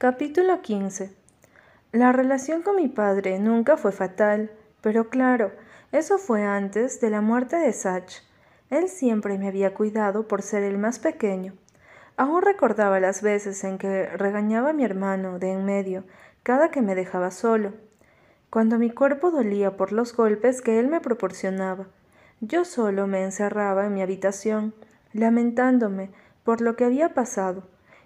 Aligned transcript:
Capítulo 0.00 0.62
15 0.62 1.10
La 1.90 2.12
relación 2.12 2.62
con 2.62 2.76
mi 2.76 2.86
padre 2.86 3.40
nunca 3.40 3.76
fue 3.76 3.90
fatal, 3.90 4.52
pero 4.80 5.08
claro, 5.08 5.50
eso 5.90 6.18
fue 6.18 6.44
antes 6.44 7.00
de 7.00 7.10
la 7.10 7.20
muerte 7.20 7.56
de 7.56 7.72
Sach. 7.72 8.22
Él 8.70 8.88
siempre 8.88 9.36
me 9.38 9.48
había 9.48 9.74
cuidado 9.74 10.28
por 10.28 10.42
ser 10.42 10.62
el 10.62 10.78
más 10.78 11.00
pequeño. 11.00 11.54
Aún 12.16 12.42
recordaba 12.42 13.00
las 13.00 13.22
veces 13.22 13.64
en 13.64 13.76
que 13.76 14.06
regañaba 14.06 14.70
a 14.70 14.72
mi 14.72 14.84
hermano 14.84 15.40
de 15.40 15.50
en 15.50 15.64
medio 15.64 16.04
cada 16.44 16.70
que 16.70 16.80
me 16.80 16.94
dejaba 16.94 17.32
solo, 17.32 17.72
cuando 18.50 18.78
mi 18.78 18.90
cuerpo 18.90 19.32
dolía 19.32 19.76
por 19.76 19.90
los 19.90 20.14
golpes 20.14 20.62
que 20.62 20.78
él 20.78 20.86
me 20.86 21.00
proporcionaba. 21.00 21.88
Yo 22.40 22.64
solo 22.64 23.08
me 23.08 23.24
encerraba 23.24 23.86
en 23.86 23.94
mi 23.94 24.02
habitación, 24.02 24.74
lamentándome 25.12 26.12
por 26.44 26.60
lo 26.60 26.76
que 26.76 26.84
había 26.84 27.14
pasado, 27.14 27.64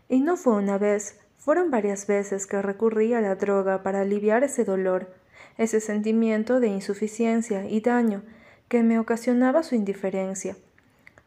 y 0.09 0.20
no 0.20 0.38
fue 0.38 0.54
una 0.54 0.79
vez, 0.79 1.21
fueron 1.45 1.72
varias 1.72 2.06
veces 2.06 2.46
que 2.46 2.62
recurrí 2.62 3.14
a 3.14 3.20
la 3.20 3.34
droga 3.34 3.82
para 3.82 4.03
aliviar 4.03 4.44
ese 4.44 4.64
dolor, 4.64 5.12
ese 5.58 5.80
sentimiento 5.80 6.61
de 6.61 6.68
insuficiencia 6.68 7.66
y 7.68 7.80
daño 7.80 8.22
que 8.68 8.85
me 8.85 9.00
ocasionaba 9.00 9.64
su 9.64 9.75
indiferencia. 9.75 10.57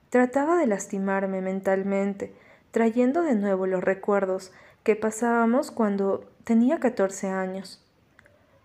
Trataba 0.10 0.58
de 0.58 0.68
lastimarme 0.68 1.42
mentalmente, 1.42 2.34
trayendo 2.72 3.24
de 3.24 3.36
nuevo 3.36 3.68
los 3.68 3.84
recuerdos 3.84 4.54
que 4.84 4.96
pasábamos 4.96 5.70
cuando 5.70 6.32
tenía 6.46 6.80
catorce 6.80 7.28
años. 7.28 7.86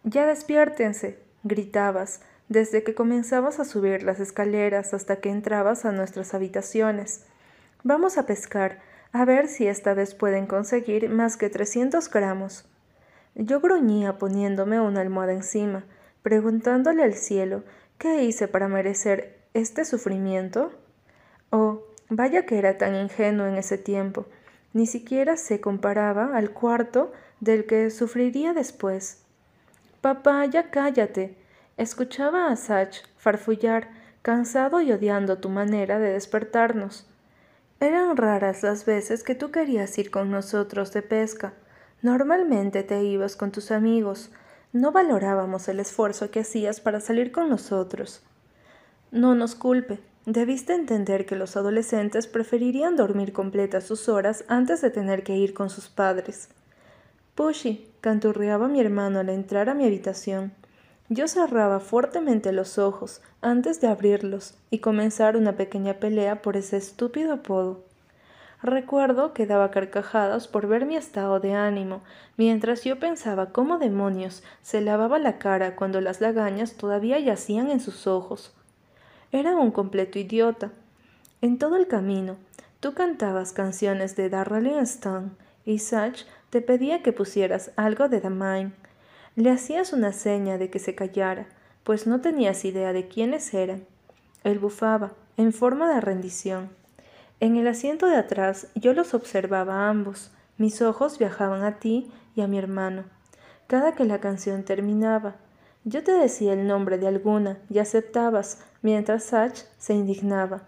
Ya 0.05 0.27
despiértense, 0.27 1.19
gritabas, 1.43 2.21
desde 2.49 2.85
que 2.85 2.95
comenzabas 2.95 3.59
a 3.59 3.65
subir 3.65 4.05
las 4.05 4.21
escaleras 4.21 4.95
hasta 4.95 5.17
que 5.17 5.31
entrabas 5.31 5.85
a 5.85 5.91
nuestras 5.91 6.33
habitaciones. 6.33 7.25
Vamos 7.83 8.19
a 8.19 8.27
pescar, 8.27 8.79
a 9.13 9.25
ver 9.25 9.49
si 9.49 9.67
esta 9.67 9.95
vez 9.95 10.15
pueden 10.15 10.47
conseguir 10.47 11.09
más 11.09 11.37
que 11.37 11.51
trescientos 11.51 12.09
gramos. 12.11 12.65
Yo 13.35 13.61
gruñía 13.61 14.19
poniéndome 14.19 14.81
una 14.81 15.01
almohada 15.01 15.33
encima, 15.33 15.85
preguntándole 16.23 17.03
al 17.03 17.15
cielo 17.15 17.63
qué 17.99 18.25
hice 18.25 18.49
para 18.49 18.69
merecer 18.69 19.39
este 19.55 19.85
sufrimiento. 19.85 20.73
Oh, 21.51 21.83
vaya 22.09 22.47
que 22.47 22.59
era 22.59 22.79
tan 22.79 22.95
ingenuo 22.95 23.47
en 23.47 23.57
ese 23.57 23.79
tiempo. 23.79 24.27
Ni 24.73 24.87
siquiera 24.87 25.37
se 25.37 25.61
comparaba 25.61 26.37
al 26.37 26.51
cuarto 26.51 27.13
del 27.41 27.67
que 27.67 27.91
sufriría 27.91 28.53
después. 28.53 29.25
Papá, 30.01 30.47
ya 30.47 30.71
cállate. 30.71 31.37
Escuchaba 31.77 32.51
a 32.51 32.57
Sach 32.57 32.99
farfullar, 33.17 33.89
cansado 34.23 34.81
y 34.81 34.93
odiando 34.93 35.39
tu 35.39 35.49
manera 35.49 35.99
de 35.99 36.13
despertarnos. 36.13 37.10
Eran 37.81 38.19
raras 38.19 38.63
las 38.63 38.85
veces 38.85 39.25
que 39.25 39.35
tú 39.35 39.51
querías 39.51 39.97
ir 39.97 40.11
con 40.11 40.31
nosotros 40.31 40.93
de 40.93 41.01
pesca. 41.01 41.55
Normalmente 42.03 42.83
te 42.83 43.03
ibas 43.03 43.37
con 43.37 43.53
tus 43.53 43.71
amigos. 43.71 44.31
No 44.75 44.93
valorábamos 44.93 45.67
el 45.69 45.81
esfuerzo 45.81 46.31
que 46.31 46.41
hacías 46.41 46.81
para 46.81 47.01
salir 47.01 47.33
con 47.33 47.49
nosotros. 47.49 48.23
No 49.11 49.35
nos 49.35 49.55
culpe. 49.55 49.99
Debiste 50.27 50.75
entender 50.75 51.25
que 51.25 51.37
los 51.37 51.57
adolescentes 51.57 52.27
preferirían 52.27 52.97
dormir 52.97 53.33
completas 53.33 53.85
sus 53.85 54.11
horas 54.11 54.45
antes 54.49 54.83
de 54.83 54.91
tener 54.91 55.23
que 55.23 55.37
ir 55.37 55.55
con 55.55 55.71
sus 55.71 55.89
padres. 55.89 56.51
Pushy, 57.35 57.89
canturreaba 58.03 58.69
mi 58.69 58.81
hermano 58.81 59.21
al 59.21 59.31
entrar 59.31 59.71
a 59.71 59.75
mi 59.75 59.87
habitación. 59.87 60.53
Yo 61.13 61.27
cerraba 61.27 61.81
fuertemente 61.81 62.53
los 62.53 62.79
ojos 62.79 63.21
antes 63.43 63.81
de 63.81 63.89
abrirlos 63.89 64.55
y 64.71 64.79
comenzar 64.79 65.37
una 65.37 65.57
pequeña 65.57 65.95
pelea 65.95 66.41
por 66.41 66.57
ese 66.57 66.77
estúpido 66.77 67.33
apodo. 67.33 67.81
Recuerdo 68.63 69.33
que 69.33 69.45
daba 69.45 69.73
carcajadas 69.73 70.47
por 70.47 70.69
ver 70.69 70.87
mi 70.87 70.95
estado 70.95 71.41
de 71.41 71.53
ánimo, 71.53 72.03
mientras 72.37 72.85
yo 72.85 73.01
pensaba 73.01 73.47
cómo 73.47 73.79
demonios 73.79 74.45
se 74.63 74.81
lavaba 74.83 75.19
la 75.19 75.39
cara 75.39 75.75
cuando 75.75 76.01
las 76.01 76.21
lagañas 76.21 76.75
todavía 76.75 77.19
yacían 77.19 77.73
en 77.73 77.81
sus 77.81 78.07
ojos. 78.07 78.55
Era 79.33 79.57
un 79.57 79.73
completo 79.73 80.21
idiota. 80.21 80.71
En 81.41 81.59
todo 81.59 81.77
el 81.77 81.89
camino, 81.89 82.37
tú 82.79 82.95
cantabas 82.95 83.53
canciones 83.53 84.15
de 84.15 84.31
Darrell 84.31 84.69
Stone 84.79 85.31
y 85.65 85.81
Sach 85.81 86.23
te 86.51 86.61
pedía 86.61 87.03
que 87.03 87.13
pusieras 87.13 87.73
algo 87.75 88.09
de 88.09 88.21
Mine 88.31 88.71
le 89.37 89.51
hacías 89.51 89.93
una 89.93 90.13
seña 90.13 90.59
de 90.59 90.71
que 90.71 90.79
se 90.79 90.95
callara, 90.95 91.47
pues 91.85 92.07
no 92.07 92.21
tenías 92.21 92.65
idea 92.65 92.93
de 92.93 93.09
quiénes 93.09 93.55
eran. 93.55 93.87
Él 94.45 94.59
bufaba, 94.59 95.13
en 95.37 95.53
forma 95.53 95.93
de 95.93 96.01
rendición. 96.01 96.71
En 97.41 97.57
el 97.57 97.67
asiento 97.67 98.07
de 98.07 98.17
atrás 98.17 98.69
yo 98.75 98.93
los 98.93 99.15
observaba 99.15 99.75
a 99.75 99.89
ambos. 99.89 100.31
Mis 100.59 100.83
ojos 100.83 101.19
viajaban 101.19 101.63
a 101.63 101.79
ti 101.79 102.11
y 102.35 102.43
a 102.43 102.47
mi 102.47 102.59
hermano. 102.59 103.05
Cada 103.67 103.95
que 103.95 104.05
la 104.05 104.21
canción 104.21 104.65
terminaba, 104.65 105.37
yo 105.85 106.05
te 106.05 106.13
decía 106.13 106.53
el 106.53 106.67
nombre 106.67 106.99
de 106.99 107.07
alguna 107.07 107.59
y 107.71 107.79
aceptabas, 107.79 108.63
mientras 108.83 109.25
Sach 109.25 109.63
se 109.79 109.95
indignaba. 109.95 110.65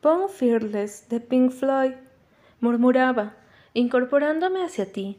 Pon 0.00 0.30
Fearless 0.30 1.08
de 1.10 1.20
Pink 1.20 1.50
Floyd, 1.50 1.92
murmuraba, 2.60 3.34
incorporándome 3.74 4.64
hacia 4.64 4.90
ti. 4.90 5.18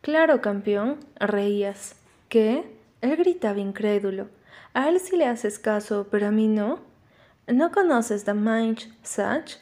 Claro, 0.00 0.40
campeón, 0.40 0.98
reías. 1.20 1.99
¿Qué? 2.30 2.64
Él 3.00 3.16
gritaba 3.16 3.58
incrédulo. 3.58 4.28
A 4.72 4.88
él 4.88 5.00
sí 5.00 5.16
le 5.16 5.26
haces 5.26 5.58
caso, 5.58 6.06
pero 6.12 6.28
a 6.28 6.30
mí 6.30 6.46
no. 6.46 6.78
¿No 7.48 7.72
conoces 7.72 8.24
The 8.24 8.34
Minch 8.34 8.88
Sach? 9.02 9.56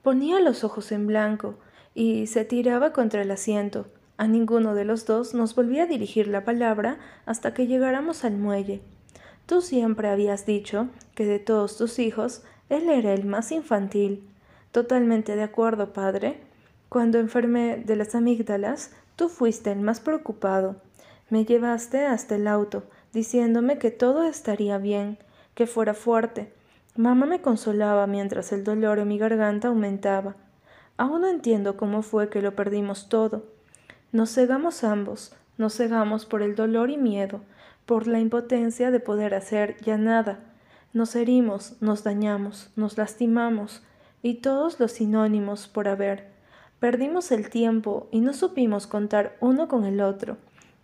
Ponía 0.00 0.40
los 0.40 0.64
ojos 0.64 0.92
en 0.92 1.06
blanco 1.06 1.56
y 1.94 2.26
se 2.26 2.46
tiraba 2.46 2.94
contra 2.94 3.20
el 3.20 3.30
asiento. 3.30 3.88
A 4.16 4.26
ninguno 4.28 4.74
de 4.74 4.86
los 4.86 5.04
dos 5.04 5.34
nos 5.34 5.54
volvía 5.54 5.82
a 5.82 5.86
dirigir 5.86 6.26
la 6.28 6.42
palabra 6.42 6.96
hasta 7.26 7.52
que 7.52 7.66
llegáramos 7.66 8.24
al 8.24 8.38
muelle. 8.38 8.80
Tú 9.44 9.60
siempre 9.60 10.08
habías 10.08 10.46
dicho 10.46 10.88
que 11.14 11.26
de 11.26 11.38
todos 11.38 11.76
tus 11.76 11.98
hijos 11.98 12.44
él 12.70 12.88
era 12.88 13.12
el 13.12 13.26
más 13.26 13.52
infantil. 13.52 14.26
Totalmente 14.72 15.36
de 15.36 15.42
acuerdo, 15.42 15.92
padre. 15.92 16.40
Cuando 16.88 17.18
enfermé 17.18 17.76
de 17.76 17.94
las 17.94 18.14
amígdalas, 18.14 18.92
tú 19.16 19.28
fuiste 19.28 19.70
el 19.70 19.80
más 19.80 20.00
preocupado. 20.00 20.76
Me 21.28 21.44
llevaste 21.44 22.06
hasta 22.06 22.36
el 22.36 22.46
auto, 22.46 22.84
diciéndome 23.12 23.78
que 23.78 23.90
todo 23.90 24.22
estaría 24.22 24.78
bien, 24.78 25.18
que 25.54 25.66
fuera 25.66 25.92
fuerte. 25.92 26.52
Mamá 26.94 27.26
me 27.26 27.40
consolaba 27.40 28.06
mientras 28.06 28.52
el 28.52 28.62
dolor 28.62 29.00
en 29.00 29.08
mi 29.08 29.18
garganta 29.18 29.68
aumentaba. 29.68 30.36
Aún 30.96 31.22
no 31.22 31.28
entiendo 31.28 31.76
cómo 31.76 32.02
fue 32.02 32.28
que 32.28 32.40
lo 32.40 32.54
perdimos 32.54 33.08
todo. 33.08 33.44
Nos 34.12 34.32
cegamos 34.34 34.84
ambos, 34.84 35.34
nos 35.58 35.74
cegamos 35.74 36.26
por 36.26 36.42
el 36.42 36.54
dolor 36.54 36.90
y 36.90 36.96
miedo, 36.96 37.40
por 37.86 38.06
la 38.06 38.20
impotencia 38.20 38.90
de 38.90 39.00
poder 39.00 39.34
hacer 39.34 39.76
ya 39.82 39.98
nada. 39.98 40.38
Nos 40.92 41.16
herimos, 41.16 41.76
nos 41.80 42.04
dañamos, 42.04 42.70
nos 42.76 42.96
lastimamos, 42.96 43.82
y 44.22 44.34
todos 44.34 44.80
los 44.80 44.92
sinónimos 44.92 45.68
por 45.68 45.88
haber. 45.88 46.28
Perdimos 46.80 47.32
el 47.32 47.50
tiempo 47.50 48.08
y 48.10 48.20
no 48.20 48.32
supimos 48.32 48.86
contar 48.86 49.36
uno 49.40 49.68
con 49.68 49.84
el 49.84 50.00
otro. 50.00 50.36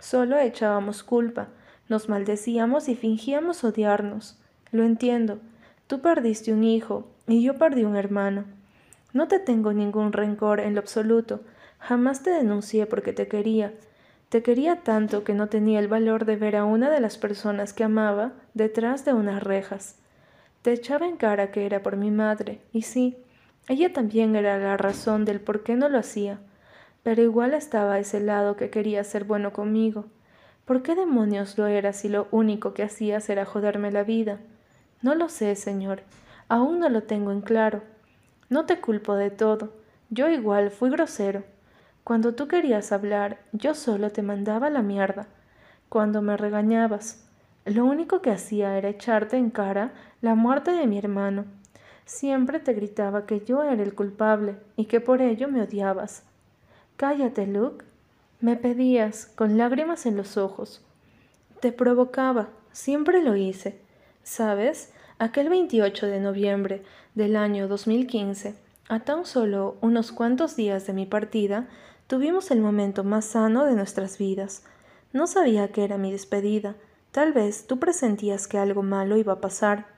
Solo 0.02 0.36
echábamos 0.36 1.04
culpa, 1.04 1.46
nos 1.88 2.08
maldecíamos 2.08 2.88
y 2.88 2.96
fingíamos 2.96 3.62
odiarnos. 3.62 4.36
Lo 4.72 4.82
entiendo. 4.82 5.38
Tú 5.86 6.00
perdiste 6.00 6.52
un 6.52 6.64
hijo 6.64 7.06
y 7.28 7.40
yo 7.40 7.54
perdí 7.54 7.84
un 7.84 7.94
hermano. 7.94 8.44
No 9.12 9.28
te 9.28 9.38
tengo 9.38 9.72
ningún 9.72 10.12
rencor 10.12 10.58
en 10.58 10.74
lo 10.74 10.80
absoluto. 10.80 11.42
Jamás 11.78 12.24
te 12.24 12.30
denuncié 12.30 12.86
porque 12.86 13.12
te 13.12 13.28
quería. 13.28 13.74
Te 14.28 14.42
quería 14.42 14.80
tanto 14.80 15.22
que 15.22 15.34
no 15.34 15.46
tenía 15.46 15.78
el 15.78 15.86
valor 15.86 16.24
de 16.24 16.34
ver 16.34 16.56
a 16.56 16.64
una 16.64 16.90
de 16.90 17.00
las 17.00 17.16
personas 17.16 17.72
que 17.72 17.84
amaba 17.84 18.32
detrás 18.54 19.04
de 19.04 19.12
unas 19.12 19.40
rejas. 19.40 20.00
Te 20.62 20.72
echaba 20.72 21.06
en 21.06 21.16
cara 21.16 21.52
que 21.52 21.64
era 21.64 21.80
por 21.84 21.96
mi 21.96 22.10
madre, 22.10 22.60
y 22.72 22.82
sí, 22.82 23.19
ella 23.69 23.92
también 23.92 24.34
era 24.34 24.58
la 24.58 24.76
razón 24.76 25.24
del 25.24 25.40
por 25.40 25.62
qué 25.62 25.76
no 25.76 25.88
lo 25.88 25.98
hacía 25.98 26.40
pero 27.02 27.22
igual 27.22 27.54
estaba 27.54 27.98
ese 27.98 28.20
lado 28.20 28.56
que 28.56 28.70
quería 28.70 29.02
ser 29.04 29.24
bueno 29.24 29.52
conmigo. 29.52 30.06
¿Por 30.64 30.82
qué 30.82 30.94
demonios 30.94 31.58
lo 31.58 31.66
era 31.66 31.93
si 31.93 32.08
lo 32.08 32.28
único 32.31 32.72
que 32.75 32.84
hacías 32.84 33.28
era 33.28 33.44
joderme 33.44 33.90
la 33.90 34.04
vida? 34.04 34.38
No 35.02 35.14
lo 35.14 35.28
sé, 35.28 35.56
señor. 35.56 36.02
Aún 36.49 36.78
no 36.78 36.88
lo 36.88 37.02
tengo 37.02 37.32
en 37.32 37.40
claro. 37.40 37.82
No 38.49 38.66
te 38.66 38.81
culpo 38.81 39.16
de 39.16 39.31
todo. 39.31 39.72
Yo 40.10 40.28
igual 40.28 40.70
fui 40.70 40.90
grosero. 40.90 41.43
Cuando 42.04 42.34
tú 42.34 42.46
querías 42.46 42.93
hablar, 42.93 43.38
yo 43.52 43.75
solo 43.75 44.10
te 44.10 44.22
mandaba 44.22 44.70
la 44.70 44.82
mierda. 44.82 45.26
Cuando 45.88 46.22
me 46.22 46.37
regañabas, 46.37 47.25
lo 47.64 47.84
único 47.84 48.22
que 48.22 48.31
hacía 48.31 48.76
era 48.76 48.88
echarte 48.88 49.37
en 49.37 49.50
cara 49.50 49.93
la 50.20 50.34
muerte 50.34 50.70
de 50.72 50.87
mi 50.87 50.98
hermano. 50.98 51.44
Siempre 52.05 52.60
te 52.60 52.72
gritaba 52.72 53.26
que 53.26 53.40
yo 53.44 53.62
era 53.62 53.82
el 53.82 53.94
culpable 53.94 54.56
y 54.76 54.87
que 54.87 55.00
por 55.00 55.22
ello 55.22 55.48
me 55.48 55.62
odiabas. 55.62 56.25
Cállate, 57.02 57.49
Luke. 57.49 57.84
Me 58.40 58.54
pedías, 58.54 59.26
con 59.26 59.58
lágrimas 59.58 60.06
en 60.06 60.16
los 60.16 60.37
ojos. 60.37 60.82
Te 61.58 61.72
provocaba, 61.72 62.50
siempre 62.70 63.25
lo 63.25 63.34
hice. 63.34 63.81
¿Sabes? 64.22 64.93
Aquel 65.19 65.49
28 65.49 66.06
de 66.06 66.20
noviembre 66.20 66.84
del 67.16 67.34
año 67.34 67.66
2015, 67.66 68.54
a 68.88 69.00
tan 69.00 69.26
solo 69.26 69.78
unos 69.81 70.12
cuantos 70.12 70.54
días 70.54 70.87
de 70.87 70.93
mi 70.93 71.04
partida, 71.04 71.69
Tuvimos 72.06 72.52
el 72.52 72.60
momento 72.60 73.02
más 73.02 73.25
sano 73.25 73.64
de 73.64 73.75
nuestras 73.75 74.16
vidas. 74.16 74.62
No 75.12 75.26
sabía 75.26 75.72
que 75.72 75.82
era 75.82 75.98
mi 75.98 76.12
despedida. 76.12 76.76
Tal 77.10 77.32
vez 77.32 77.66
tú 77.66 77.81
presentías 77.81 78.46
que 78.46 78.58
algo 78.58 78.84
malo 78.84 79.16
iba 79.16 79.32
a 79.32 79.40
pasar. 79.40 79.88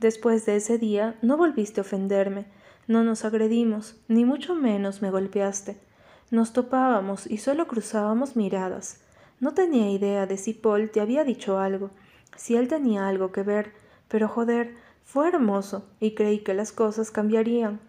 Después 0.00 0.46
de 0.46 0.56
ese 0.56 0.78
día 0.78 1.14
no 1.20 1.36
volviste 1.36 1.80
a 1.80 1.82
ofenderme, 1.82 2.46
no 2.86 3.04
nos 3.04 3.26
agredimos, 3.26 3.96
ni 4.08 4.24
mucho 4.24 4.54
menos 4.54 5.02
me 5.02 5.10
golpeaste. 5.10 5.87
Nos 6.30 6.52
topábamos 6.52 7.26
y 7.26 7.38
solo 7.38 7.66
cruzábamos 7.66 8.36
miradas. 8.36 9.00
No 9.40 9.54
tenía 9.54 9.90
idea 9.90 10.26
de 10.26 10.36
si 10.36 10.52
Paul 10.52 10.90
te 10.90 11.00
había 11.00 11.24
dicho 11.24 11.58
algo, 11.58 11.90
si 12.36 12.56
él 12.56 12.68
tenía 12.68 13.08
algo 13.08 13.32
que 13.32 13.42
ver, 13.42 13.72
pero 14.08 14.28
joder, 14.28 14.74
fue 15.04 15.28
hermoso 15.28 15.86
y 16.00 16.14
creí 16.14 16.40
que 16.40 16.52
las 16.52 16.72
cosas 16.72 17.10
cambiarían. 17.10 17.80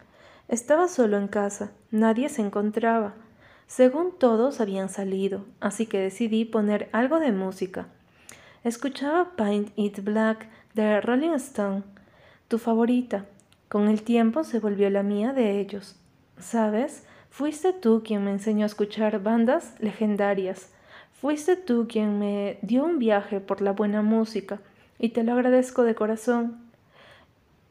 Estaba 0.48 0.88
solo 0.88 1.18
en 1.18 1.28
casa, 1.28 1.72
nadie 1.90 2.28
se 2.30 2.40
encontraba. 2.40 3.14
Según 3.66 4.18
todos 4.18 4.60
habían 4.60 4.88
salido, 4.88 5.44
así 5.60 5.86
que 5.86 5.98
decidí 5.98 6.44
poner 6.44 6.88
algo 6.92 7.20
de 7.20 7.32
música. 7.32 7.88
Escuchaba 8.64 9.36
Paint 9.36 9.70
It 9.76 10.02
Black 10.02 10.48
de 10.74 11.00
Rolling 11.00 11.34
Stone, 11.34 11.82
tu 12.48 12.58
favorita. 12.58 13.26
Con 13.68 13.88
el 13.88 14.02
tiempo 14.02 14.44
se 14.44 14.58
volvió 14.58 14.88
la 14.90 15.02
mía 15.02 15.32
de 15.32 15.60
ellos. 15.60 15.96
¿Sabes? 16.38 17.04
Fuiste 17.30 17.72
tú 17.72 18.02
quien 18.04 18.24
me 18.24 18.32
enseñó 18.32 18.64
a 18.64 18.66
escuchar 18.66 19.22
bandas 19.22 19.74
legendarias. 19.78 20.70
Fuiste 21.12 21.56
tú 21.56 21.86
quien 21.88 22.18
me 22.18 22.58
dio 22.62 22.84
un 22.84 22.98
viaje 22.98 23.40
por 23.40 23.62
la 23.62 23.72
buena 23.72 24.02
música, 24.02 24.60
y 24.98 25.10
te 25.10 25.22
lo 25.22 25.32
agradezco 25.32 25.84
de 25.84 25.94
corazón. 25.94 26.58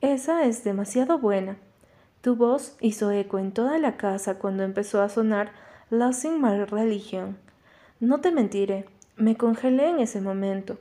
Esa 0.02 0.46
es 0.46 0.64
demasiado 0.64 1.20
buena. 1.20 1.58
Tu 2.22 2.36
voz 2.36 2.76
hizo 2.80 3.12
eco 3.12 3.38
en 3.38 3.52
toda 3.52 3.78
la 3.78 3.98
casa 3.98 4.40
cuando 4.40 4.64
empezó 4.64 5.02
a 5.02 5.10
sonar 5.10 5.52
Losing 5.90 6.42
My 6.42 6.66
Religion. 6.66 7.38
No 8.00 8.22
te 8.22 8.32
mentiré, 8.32 8.86
me 9.18 9.36
congelé 9.36 9.90
en 9.90 10.00
ese 10.00 10.22
momento. 10.22 10.78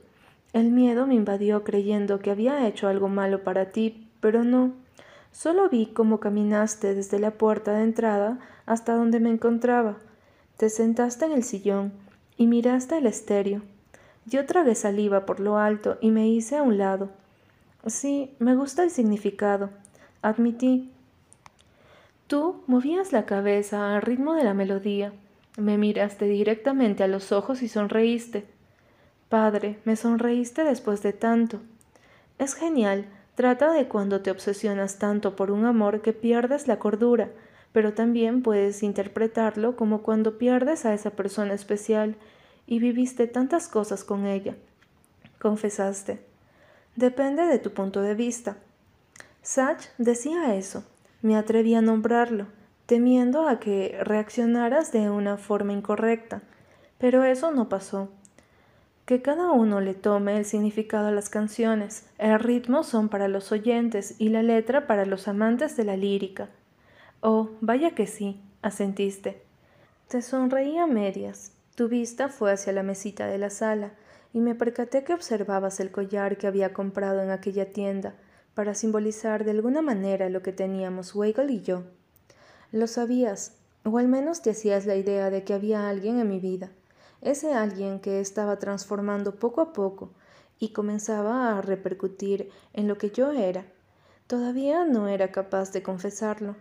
El 0.53 0.71
miedo 0.71 1.05
me 1.05 1.15
invadió 1.15 1.63
creyendo 1.63 2.19
que 2.19 2.31
había 2.31 2.65
hecho 2.67 2.87
algo 2.87 3.09
malo 3.09 3.43
para 3.43 3.71
ti, 3.71 4.07
pero 4.21 4.43
no. 4.43 4.73
Solo 5.31 5.69
vi 5.69 5.87
cómo 5.87 6.19
caminaste 6.19 6.95
desde 6.95 7.19
la 7.19 7.31
puerta 7.31 7.73
de 7.73 7.83
entrada 7.83 8.39
hasta 8.65 8.95
donde 8.95 9.19
me 9.19 9.29
encontraba. 9.29 9.97
Te 10.57 10.69
sentaste 10.69 11.25
en 11.25 11.31
el 11.31 11.43
sillón 11.43 11.93
y 12.37 12.47
miraste 12.47 12.97
el 12.97 13.05
estéreo. 13.05 13.61
Yo 14.25 14.45
tragué 14.45 14.75
saliva 14.75 15.25
por 15.25 15.39
lo 15.39 15.57
alto 15.57 15.97
y 16.01 16.11
me 16.11 16.27
hice 16.27 16.57
a 16.57 16.63
un 16.63 16.77
lado. 16.77 17.09
Sí, 17.87 18.35
me 18.39 18.55
gusta 18.55 18.83
el 18.83 18.91
significado, 18.91 19.69
admití. 20.21 20.91
Tú 22.27 22.61
movías 22.67 23.11
la 23.11 23.25
cabeza 23.25 23.95
al 23.95 24.01
ritmo 24.01 24.33
de 24.33 24.43
la 24.43 24.53
melodía. 24.53 25.13
Me 25.57 25.77
miraste 25.77 26.25
directamente 26.25 27.03
a 27.03 27.07
los 27.07 27.31
ojos 27.31 27.61
y 27.61 27.67
sonreíste. 27.67 28.45
Padre, 29.29 29.79
me 29.85 29.95
sonreíste 29.95 30.63
después 30.63 31.01
de 31.01 31.13
tanto. 31.13 31.59
Es 32.37 32.53
genial. 32.53 33.05
Trata 33.39 33.71
de 33.71 33.87
cuando 33.87 34.19
te 34.19 34.31
obsesionas 34.31 34.99
tanto 34.99 35.37
por 35.37 35.49
un 35.49 35.63
amor 35.63 36.01
que 36.01 36.11
pierdes 36.11 36.67
la 36.67 36.77
cordura, 36.77 37.29
pero 37.71 37.93
también 37.93 38.43
puedes 38.43 38.83
interpretarlo 38.83 39.77
como 39.77 40.01
cuando 40.01 40.37
pierdes 40.37 40.85
a 40.85 40.93
esa 40.93 41.11
persona 41.11 41.53
especial 41.53 42.17
y 42.67 42.79
viviste 42.79 43.27
tantas 43.27 43.69
cosas 43.69 44.03
con 44.03 44.25
ella. 44.25 44.57
Confesaste. 45.39 46.19
Depende 46.97 47.43
de 47.45 47.59
tu 47.59 47.71
punto 47.71 48.01
de 48.01 48.13
vista. 48.13 48.57
Sach 49.41 49.85
decía 49.97 50.55
eso, 50.55 50.83
me 51.21 51.37
atreví 51.37 51.75
a 51.75 51.81
nombrarlo, 51.81 52.47
temiendo 52.87 53.47
a 53.47 53.61
que 53.61 53.97
reaccionaras 54.03 54.91
de 54.91 55.09
una 55.09 55.37
forma 55.37 55.71
incorrecta, 55.71 56.41
pero 56.97 57.23
eso 57.23 57.51
no 57.51 57.69
pasó. 57.69 58.09
Que 59.09 59.23
cada 59.23 59.51
uno 59.53 59.81
le 59.81 59.95
tome 59.95 60.37
el 60.37 60.45
significado 60.45 61.07
a 61.07 61.11
las 61.11 61.29
canciones, 61.29 62.05
el 62.19 62.39
ritmo 62.39 62.83
son 62.83 63.09
para 63.09 63.27
los 63.27 63.51
oyentes 63.51 64.13
y 64.19 64.29
la 64.29 64.43
letra 64.43 64.85
para 64.85 65.03
los 65.07 65.27
amantes 65.27 65.75
de 65.75 65.83
la 65.83 65.97
lírica. 65.97 66.49
Oh, 67.19 67.49
vaya 67.59 67.95
que 67.95 68.05
sí, 68.05 68.39
asentiste. 68.61 69.41
Te 70.09 70.21
sonreí 70.21 70.77
a 70.77 70.85
medias. 70.85 71.53
Tu 71.73 71.87
vista 71.87 72.29
fue 72.29 72.51
hacia 72.51 72.71
la 72.71 72.83
mesita 72.83 73.25
de 73.25 73.39
la 73.39 73.49
sala, 73.49 73.93
y 74.31 74.41
me 74.41 74.53
percaté 74.53 75.03
que 75.03 75.15
observabas 75.15 75.79
el 75.79 75.89
collar 75.89 76.37
que 76.37 76.45
había 76.45 76.71
comprado 76.71 77.23
en 77.23 77.31
aquella 77.31 77.71
tienda, 77.71 78.13
para 78.53 78.75
simbolizar 78.75 79.43
de 79.43 79.49
alguna 79.49 79.81
manera 79.81 80.29
lo 80.29 80.43
que 80.43 80.53
teníamos 80.53 81.15
Weigel 81.15 81.49
y 81.49 81.61
yo. 81.63 81.81
Lo 82.71 82.85
sabías, 82.85 83.57
o 83.83 83.97
al 83.97 84.07
menos 84.07 84.43
te 84.43 84.51
hacías 84.51 84.85
la 84.85 84.97
idea 84.97 85.31
de 85.31 85.43
que 85.43 85.55
había 85.55 85.89
alguien 85.89 86.19
en 86.19 86.29
mi 86.29 86.39
vida, 86.39 86.69
ese 87.21 87.53
alguien 87.53 87.99
que 87.99 88.19
estaba 88.19 88.59
transformando 88.59 89.35
poco 89.35 89.61
a 89.61 89.73
poco 89.73 90.11
y 90.59 90.69
comenzaba 90.69 91.57
a 91.57 91.61
repercutir 91.61 92.49
en 92.73 92.87
lo 92.87 92.97
que 92.97 93.11
yo 93.11 93.31
era. 93.31 93.65
Todavía 94.27 94.85
no 94.85 95.07
era 95.07 95.31
capaz 95.31 95.71
de 95.71 95.81
confesarlo. 95.81 96.55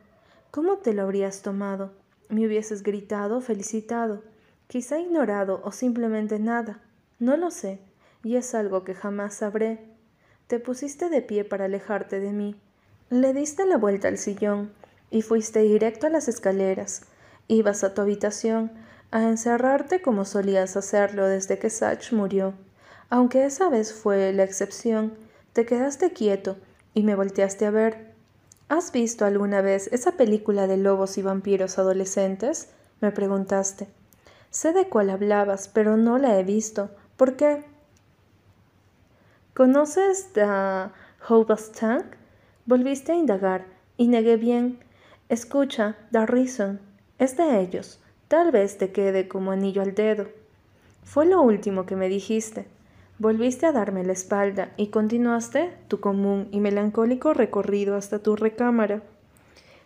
¿Cómo 0.50 0.78
te 0.78 0.94
lo 0.94 1.02
habrías 1.02 1.43
tomado? 1.43 1.93
¿Me 2.28 2.46
hubieses 2.46 2.82
gritado, 2.82 3.40
felicitado? 3.40 4.22
Quizá 4.69 4.99
ignorado 4.99 5.60
o 5.64 5.72
simplemente 5.72 6.38
nada. 6.38 6.81
No 7.19 7.37
lo 7.37 7.50
sé, 7.50 7.81
y 8.22 8.37
es 8.37 8.54
algo 8.54 8.84
que 8.84 8.94
jamás 8.94 9.34
sabré. 9.34 9.84
Te 10.46 10.61
pusiste 10.61 11.11
de 11.11 11.22
pie 11.22 11.44
para 11.44 11.66
alejarte 11.66 12.20
de 12.20 12.32
mí. 12.32 12.56
Le 13.11 13.32
diste 13.32 13.66
la 13.66 13.76
vuelta 13.76 14.08
al 14.08 14.19
sillón 14.19 14.72
y 15.11 15.22
fuiste 15.22 15.61
directo 15.61 16.06
a 16.06 16.11
las 16.11 16.28
escaleras. 16.28 17.02
Ibas 17.49 17.84
a 17.84 17.94
tu 17.94 18.02
habitación 18.02 18.70
a 19.10 19.22
encerrarte 19.22 20.02
como 20.02 20.25
solías 20.25 20.76
hacerlo 20.76 21.26
desde 21.26 21.58
que 21.58 21.70
Satch 21.70 22.12
murió. 22.12 22.55
Aunque 23.10 23.46
esa 23.46 23.69
vez 23.70 23.93
fue 23.93 24.32
la 24.32 24.44
excepción, 24.44 25.14
te 25.52 25.64
quedaste 25.64 26.12
quieto 26.12 26.56
y 26.93 27.02
me 27.02 27.14
volteaste 27.14 27.66
a 27.66 27.70
ver. 27.70 28.12
¿Has 28.69 28.93
visto 28.93 29.25
alguna 29.25 29.62
vez 29.62 29.88
esa 29.93 30.12
película 30.12 30.66
de 30.66 30.76
lobos 30.76 31.16
y 31.16 31.22
vampiros 31.22 31.78
adolescentes? 31.78 32.70
me 33.00 33.12
preguntaste. 33.12 33.88
Sé 34.50 34.72
de 34.72 34.88
cuál 34.88 35.11
hablabas, 35.11 35.69
pero 35.69 35.96
no 35.96 36.19
la 36.19 36.38
he 36.38 36.43
visto. 36.43 36.90
¿Por 37.16 37.37
qué? 37.37 37.64
¿Conoces 39.54 40.32
The 40.32 40.46
Tank? 41.78 42.06
Volviste 42.66 43.12
a 43.12 43.16
indagar 43.16 43.66
y 43.96 44.08
negué 44.08 44.37
bien. 44.37 44.81
Escucha, 45.28 45.96
The 46.12 46.26
Reason. 46.26 46.81
Es 47.19 47.37
de 47.37 47.61
ellos. 47.61 48.00
Tal 48.28 48.52
vez 48.52 48.78
te 48.78 48.92
quede 48.92 49.26
como 49.26 49.50
anillo 49.50 49.82
al 49.82 49.94
dedo. 49.94 50.26
Fue 51.02 51.26
lo 51.26 51.42
último 51.42 51.86
que 51.86 51.96
me 51.96 52.08
dijiste. 52.08 52.66
Volviste 53.18 53.66
a 53.66 53.73
darme 53.73 54.04
la 54.04 54.12
espalda 54.12 54.73
y 54.76 54.88
continuaste 54.88 55.73
tu 55.88 55.99
común 55.99 56.49
y 56.52 56.61
melancólico 56.61 57.35
recorrido 57.35 57.97
hasta 57.97 58.20
tu 58.20 58.37
recámara. 58.37 59.02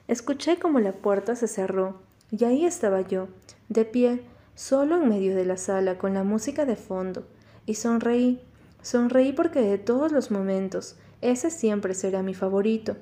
Escuché 0.09 0.59
como 0.59 0.81
la 0.81 0.93
puerta 0.93 1.37
se 1.37 1.49
cerró 1.49 2.01
y 2.31 2.45
ahí 2.45 2.67
estaba 2.67 3.01
yo, 3.01 3.29
de 3.69 3.85
pie, 3.85 4.23
solo 4.55 5.01
en 5.01 5.09
medio 5.09 5.35
de 5.35 5.47
la 5.47 5.57
sala 5.57 5.97
con 5.97 6.13
la 6.13 6.25
música 6.25 6.67
de 6.67 6.77
fondo, 6.77 7.27
y 7.67 7.75
sonreí 7.75 8.41
Sonreí 8.83 9.33
porque 9.33 9.61
de 9.61 9.79
todos 9.79 10.11
los 10.11 10.33
momentos, 10.33 10.97
ese 11.21 11.51
siempre 11.51 11.95
será 11.95 12.23
mi 12.23 12.35
favorito. 12.35 12.97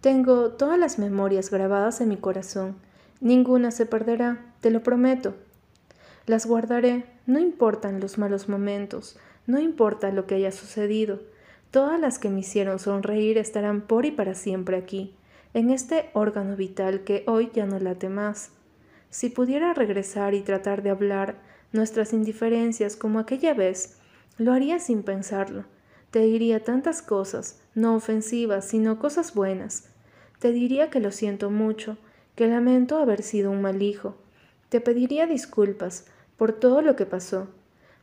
Tengo 0.00 0.50
todas 0.50 0.78
las 0.78 0.98
memorias 0.98 1.50
grabadas 1.50 2.00
en 2.00 2.08
mi 2.08 2.16
corazón. 2.16 2.76
Ninguna 3.20 3.70
se 3.70 3.86
perderá, 3.86 4.44
te 4.66 4.72
lo 4.72 4.82
prometo. 4.82 5.36
Las 6.26 6.44
guardaré, 6.44 7.04
no 7.24 7.38
importan 7.38 8.00
los 8.00 8.18
malos 8.18 8.48
momentos, 8.48 9.16
no 9.46 9.60
importa 9.60 10.10
lo 10.10 10.26
que 10.26 10.34
haya 10.34 10.50
sucedido. 10.50 11.20
Todas 11.70 12.00
las 12.00 12.18
que 12.18 12.30
me 12.30 12.40
hicieron 12.40 12.80
sonreír 12.80 13.38
estarán 13.38 13.82
por 13.82 14.06
y 14.06 14.10
para 14.10 14.34
siempre 14.34 14.76
aquí, 14.76 15.14
en 15.54 15.70
este 15.70 16.10
órgano 16.14 16.56
vital 16.56 17.04
que 17.04 17.22
hoy 17.28 17.52
ya 17.54 17.64
no 17.64 17.78
late 17.78 18.08
más. 18.08 18.50
Si 19.08 19.28
pudiera 19.28 19.72
regresar 19.72 20.34
y 20.34 20.40
tratar 20.40 20.82
de 20.82 20.90
hablar 20.90 21.36
nuestras 21.70 22.12
indiferencias 22.12 22.96
como 22.96 23.20
aquella 23.20 23.54
vez, 23.54 23.98
lo 24.36 24.52
haría 24.52 24.80
sin 24.80 25.04
pensarlo. 25.04 25.64
Te 26.10 26.22
diría 26.22 26.64
tantas 26.64 27.02
cosas, 27.02 27.60
no 27.76 27.94
ofensivas, 27.94 28.64
sino 28.64 28.98
cosas 28.98 29.32
buenas. 29.32 29.90
Te 30.40 30.50
diría 30.50 30.90
que 30.90 30.98
lo 30.98 31.12
siento 31.12 31.50
mucho, 31.50 31.98
que 32.34 32.48
lamento 32.48 32.98
haber 32.98 33.22
sido 33.22 33.52
un 33.52 33.62
mal 33.62 33.80
hijo. 33.80 34.16
Te 34.68 34.80
pediría 34.80 35.26
disculpas 35.26 36.06
por 36.36 36.52
todo 36.52 36.82
lo 36.82 36.96
que 36.96 37.06
pasó, 37.06 37.48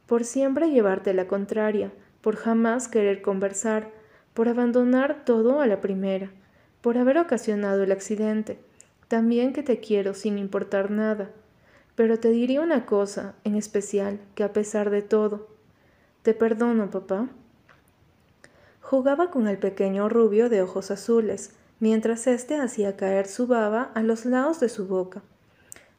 por 0.07 0.23
siempre 0.23 0.69
llevarte 0.69 1.13
la 1.13 1.27
contraria, 1.27 1.91
por 2.21 2.35
jamás 2.35 2.87
querer 2.87 3.21
conversar, 3.21 3.91
por 4.33 4.47
abandonar 4.47 5.25
todo 5.25 5.61
a 5.61 5.67
la 5.67 5.81
primera, 5.81 6.31
por 6.81 6.97
haber 6.97 7.17
ocasionado 7.17 7.83
el 7.83 7.91
accidente. 7.91 8.59
También 9.07 9.53
que 9.53 9.63
te 9.63 9.79
quiero 9.79 10.13
sin 10.13 10.37
importar 10.37 10.89
nada. 10.89 11.29
Pero 11.95 12.19
te 12.19 12.29
diría 12.29 12.61
una 12.61 12.85
cosa 12.85 13.35
en 13.43 13.55
especial, 13.55 14.19
que 14.35 14.43
a 14.43 14.53
pesar 14.53 14.89
de 14.89 15.01
todo, 15.01 15.47
te 16.23 16.33
perdono, 16.33 16.89
papá. 16.89 17.27
Jugaba 18.81 19.29
con 19.29 19.47
el 19.47 19.57
pequeño 19.57 20.09
rubio 20.09 20.49
de 20.49 20.61
ojos 20.61 20.89
azules, 20.89 21.51
mientras 21.79 22.25
éste 22.27 22.57
hacía 22.57 22.95
caer 22.95 23.27
su 23.27 23.45
baba 23.45 23.91
a 23.93 24.01
los 24.01 24.25
lados 24.25 24.59
de 24.59 24.69
su 24.69 24.87
boca. 24.87 25.21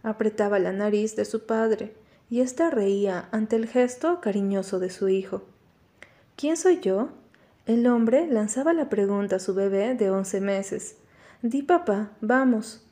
Apretaba 0.05 0.61
la 0.61 0.71
nariz 0.71 1.17
de 1.17 1.25
su 1.25 1.47
padre, 1.47 1.97
y 2.31 2.41
éste 2.41 2.71
reía 2.71 3.29
ante 3.33 3.57
el 3.57 3.67
gesto 3.67 4.21
cariñoso 4.21 4.79
de 4.79 4.91
su 4.91 5.09
hijo. 5.09 5.43
¿Quién 6.37 6.57
soy 6.57 6.79
yo? 6.79 7.09
El 7.67 7.87
hombre 7.87 8.27
lanzaba 8.27 8.75
la 8.75 8.91
pregunta 8.91 9.37
a 9.37 9.39
su 9.39 9.55
bebé 9.55 9.95
de 9.95 10.11
once 10.11 10.41
meses. 10.43 10.99
Di 11.41 11.63
papá, 11.63 12.11
vamos. 12.21 12.87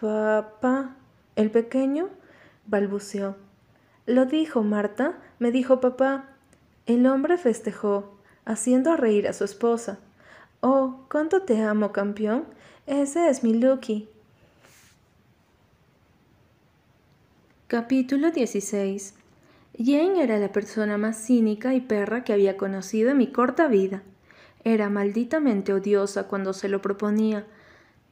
Papá. 0.00 0.96
El 1.36 1.50
pequeño 1.50 2.08
balbuceó. 2.66 3.36
Lo 4.06 4.24
dijo 4.24 4.62
Marta, 4.62 5.18
me 5.38 5.50
dijo 5.50 5.80
papá. 5.80 6.30
El 6.86 7.06
hombre 7.06 7.36
festejó, 7.36 8.16
haciendo 8.46 8.96
reír 8.96 9.28
a 9.28 9.34
su 9.34 9.44
esposa. 9.44 9.98
Oh, 10.60 11.04
cuánto 11.10 11.42
te 11.42 11.60
amo, 11.60 11.92
campeón. 11.92 12.44
Ese 12.86 13.28
es 13.28 13.44
mi 13.44 13.52
Lucky. 13.52 14.08
Capítulo 17.68 18.30
16 18.30 19.14
Jane 19.76 20.22
era 20.22 20.38
la 20.38 20.52
persona 20.52 20.98
más 20.98 21.16
cínica 21.16 21.74
y 21.74 21.80
perra 21.80 22.22
que 22.22 22.32
había 22.32 22.56
conocido 22.56 23.10
en 23.10 23.18
mi 23.18 23.32
corta 23.32 23.66
vida. 23.66 24.04
Era 24.62 24.88
malditamente 24.88 25.72
odiosa 25.72 26.28
cuando 26.28 26.52
se 26.52 26.68
lo 26.68 26.80
proponía, 26.80 27.44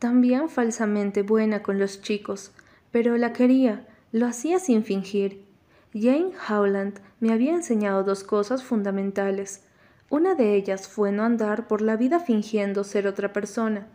también 0.01 0.49
falsamente 0.49 1.23
buena 1.23 1.63
con 1.63 1.79
los 1.79 2.03
chicos, 2.03 2.51
pero 2.91 3.17
la 3.17 3.33
quería, 3.33 3.87
lo 4.11 4.27
hacía 4.27 4.59
sin 4.59 4.83
fingir. 4.83 5.45
Jane 5.93 6.33
Howland 6.49 6.99
me 7.21 7.33
había 7.33 7.55
enseñado 7.55 8.03
dos 8.03 8.25
cosas 8.25 8.65
fundamentales. 8.65 9.63
Una 10.11 10.35
de 10.35 10.57
ellas 10.57 10.89
fue 10.89 11.13
no 11.13 11.23
andar 11.23 11.69
por 11.69 11.81
la 11.81 11.95
vida 11.95 12.19
fingiendo 12.19 12.83
ser 12.83 13.07
otra 13.07 13.33
persona. 13.33 13.87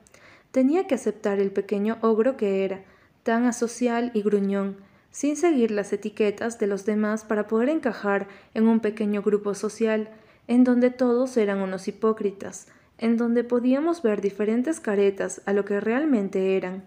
Tenía 0.51 0.87
que 0.87 0.95
aceptar 0.95 1.37
el 1.37 1.51
pequeño 1.51 1.97
ogro 1.99 2.37
que 2.37 2.63
era, 2.63 2.85
tan 3.23 3.45
asocial 3.45 4.11
y 4.13 4.21
gruñón, 4.21 4.77
sin 5.11 5.35
seguir 5.35 5.71
las 5.71 5.91
etiquetas 5.93 6.59
de 6.59 6.67
los 6.67 6.85
demás 6.85 7.23
para 7.23 7.47
poder 7.47 7.69
encajar 7.69 8.27
en 8.53 8.67
un 8.67 8.79
pequeño 8.79 9.21
grupo 9.21 9.53
social, 9.53 10.09
en 10.47 10.63
donde 10.63 10.89
todos 10.91 11.37
eran 11.37 11.59
unos 11.59 11.87
hipócritas, 11.87 12.67
en 12.97 13.17
donde 13.17 13.43
podíamos 13.43 14.01
ver 14.01 14.21
diferentes 14.21 14.79
caretas 14.79 15.41
a 15.45 15.53
lo 15.53 15.65
que 15.65 15.79
realmente 15.79 16.57
eran, 16.57 16.83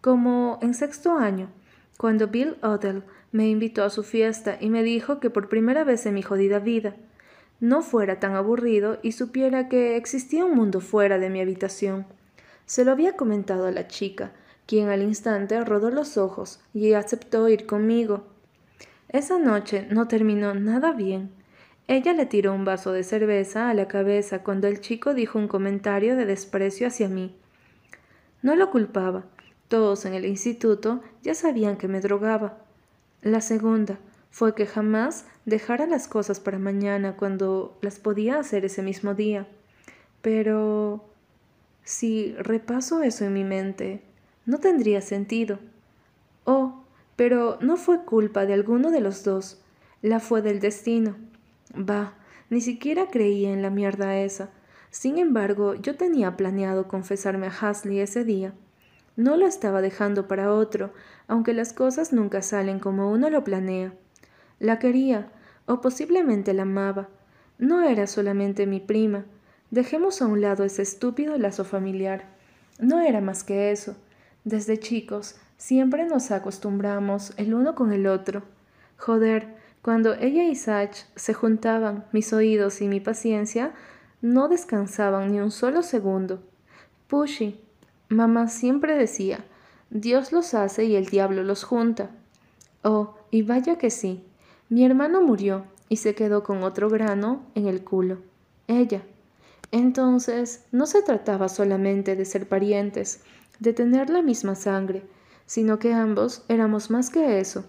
como 0.00 0.58
en 0.62 0.74
sexto 0.74 1.16
año, 1.16 1.48
cuando 1.96 2.28
Bill 2.28 2.56
Odell 2.62 3.02
me 3.32 3.48
invitó 3.48 3.84
a 3.84 3.90
su 3.90 4.02
fiesta 4.02 4.58
y 4.60 4.68
me 4.68 4.82
dijo 4.82 5.20
que 5.20 5.30
por 5.30 5.48
primera 5.48 5.84
vez 5.84 6.06
en 6.06 6.14
mi 6.14 6.22
jodida 6.22 6.58
vida 6.58 6.94
no 7.60 7.82
fuera 7.82 8.20
tan 8.20 8.34
aburrido 8.34 8.98
y 9.02 9.12
supiera 9.12 9.68
que 9.68 9.96
existía 9.96 10.44
un 10.44 10.54
mundo 10.54 10.80
fuera 10.80 11.18
de 11.18 11.30
mi 11.30 11.40
habitación. 11.40 12.06
Se 12.66 12.84
lo 12.84 12.92
había 12.92 13.16
comentado 13.16 13.66
a 13.66 13.70
la 13.70 13.88
chica, 13.88 14.32
quien 14.66 14.88
al 14.88 15.02
instante 15.02 15.62
rodó 15.64 15.90
los 15.90 16.16
ojos 16.16 16.60
y 16.72 16.92
aceptó 16.94 17.48
ir 17.48 17.66
conmigo. 17.66 18.24
Esa 19.08 19.38
noche 19.38 19.86
no 19.90 20.08
terminó 20.08 20.54
nada 20.54 20.92
bien. 20.92 21.30
Ella 21.86 22.14
le 22.14 22.26
tiró 22.26 22.54
un 22.54 22.64
vaso 22.64 22.92
de 22.92 23.04
cerveza 23.04 23.68
a 23.68 23.74
la 23.74 23.88
cabeza 23.88 24.42
cuando 24.42 24.68
el 24.68 24.80
chico 24.80 25.14
dijo 25.14 25.38
un 25.38 25.48
comentario 25.48 26.16
de 26.16 26.24
desprecio 26.24 26.86
hacia 26.86 27.08
mí. 27.08 27.36
No 28.42 28.56
lo 28.56 28.70
culpaba. 28.70 29.24
Todos 29.68 30.04
en 30.04 30.14
el 30.14 30.24
instituto 30.24 31.02
ya 31.22 31.34
sabían 31.34 31.76
que 31.76 31.88
me 31.88 32.00
drogaba. 32.00 32.58
La 33.22 33.40
segunda 33.40 33.98
fue 34.30 34.54
que 34.54 34.66
jamás 34.66 35.26
dejara 35.44 35.86
las 35.86 36.08
cosas 36.08 36.40
para 36.40 36.58
mañana 36.58 37.16
cuando 37.16 37.78
las 37.82 37.98
podía 37.98 38.38
hacer 38.38 38.64
ese 38.64 38.82
mismo 38.82 39.14
día. 39.14 39.46
Pero 40.22 41.04
si 41.84 42.34
repaso 42.38 43.02
eso 43.02 43.24
en 43.24 43.32
mi 43.34 43.44
mente, 43.44 44.02
no 44.46 44.58
tendría 44.58 45.00
sentido. 45.00 45.58
Oh, 46.44 46.84
pero 47.16 47.58
no 47.60 47.76
fue 47.76 48.04
culpa 48.04 48.46
de 48.46 48.54
alguno 48.54 48.90
de 48.90 49.00
los 49.00 49.24
dos, 49.24 49.60
la 50.02 50.20
fue 50.20 50.42
del 50.42 50.60
destino. 50.60 51.16
Bah, 51.74 52.14
ni 52.50 52.60
siquiera 52.60 53.08
creía 53.10 53.52
en 53.52 53.62
la 53.62 53.70
mierda 53.70 54.18
esa. 54.18 54.50
Sin 54.90 55.18
embargo, 55.18 55.74
yo 55.74 55.96
tenía 55.96 56.36
planeado 56.36 56.86
confesarme 56.86 57.46
a 57.46 57.50
Hasley 57.50 58.00
ese 58.00 58.24
día. 58.24 58.52
No 59.16 59.36
lo 59.36 59.46
estaba 59.46 59.80
dejando 59.80 60.28
para 60.28 60.52
otro, 60.52 60.92
aunque 61.26 61.52
las 61.52 61.72
cosas 61.72 62.12
nunca 62.12 62.42
salen 62.42 62.78
como 62.78 63.10
uno 63.10 63.30
lo 63.30 63.44
planea. 63.44 63.94
La 64.58 64.78
quería, 64.78 65.30
o 65.66 65.80
posiblemente 65.80 66.52
la 66.52 66.62
amaba. 66.62 67.08
No 67.58 67.82
era 67.82 68.06
solamente 68.06 68.66
mi 68.66 68.80
prima. 68.80 69.24
Dejemos 69.70 70.20
a 70.20 70.26
un 70.26 70.40
lado 70.40 70.64
ese 70.64 70.82
estúpido 70.82 71.38
lazo 71.38 71.64
familiar. 71.64 72.26
No 72.78 73.00
era 73.00 73.20
más 73.20 73.44
que 73.44 73.70
eso. 73.70 73.96
Desde 74.44 74.78
chicos 74.78 75.36
siempre 75.56 76.04
nos 76.04 76.30
acostumbramos 76.30 77.32
el 77.38 77.54
uno 77.54 77.74
con 77.74 77.92
el 77.92 78.06
otro. 78.06 78.42
Joder, 78.98 79.56
cuando 79.82 80.14
ella 80.14 80.44
y 80.44 80.54
Sach 80.54 80.96
se 81.16 81.34
juntaban, 81.34 82.04
mis 82.12 82.32
oídos 82.32 82.80
y 82.80 82.88
mi 82.88 83.00
paciencia 83.00 83.72
no 84.20 84.48
descansaban 84.48 85.32
ni 85.32 85.40
un 85.40 85.50
solo 85.50 85.82
segundo. 85.82 86.42
Pushy, 87.08 87.60
mamá 88.08 88.48
siempre 88.48 88.96
decía, 88.96 89.44
Dios 89.90 90.32
los 90.32 90.54
hace 90.54 90.84
y 90.84 90.96
el 90.96 91.06
diablo 91.06 91.42
los 91.42 91.64
junta. 91.64 92.10
Oh, 92.82 93.16
y 93.30 93.42
vaya 93.42 93.76
que 93.76 93.90
sí, 93.90 94.24
mi 94.68 94.84
hermano 94.84 95.22
murió 95.22 95.64
y 95.88 95.96
se 95.96 96.14
quedó 96.14 96.42
con 96.42 96.62
otro 96.62 96.88
grano 96.88 97.42
en 97.54 97.66
el 97.66 97.84
culo. 97.84 98.18
Ella. 98.66 99.02
Entonces, 99.70 100.64
no 100.72 100.86
se 100.86 101.02
trataba 101.02 101.48
solamente 101.48 102.16
de 102.16 102.24
ser 102.24 102.48
parientes, 102.48 103.22
de 103.64 103.72
tener 103.72 104.10
la 104.10 104.22
misma 104.22 104.54
sangre, 104.54 105.02
sino 105.46 105.80
que 105.80 105.92
ambos 105.92 106.44
éramos 106.48 106.90
más 106.90 107.10
que 107.10 107.40
eso, 107.40 107.64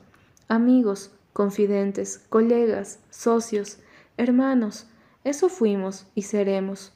amigos, 0.48 1.12
confidentes, 1.34 2.20
colegas, 2.30 3.00
socios, 3.10 3.80
hermanos, 4.18 4.88
eso 5.24 5.50
fuimos 5.50 6.06
y 6.14 6.22
seremos. 6.22 6.94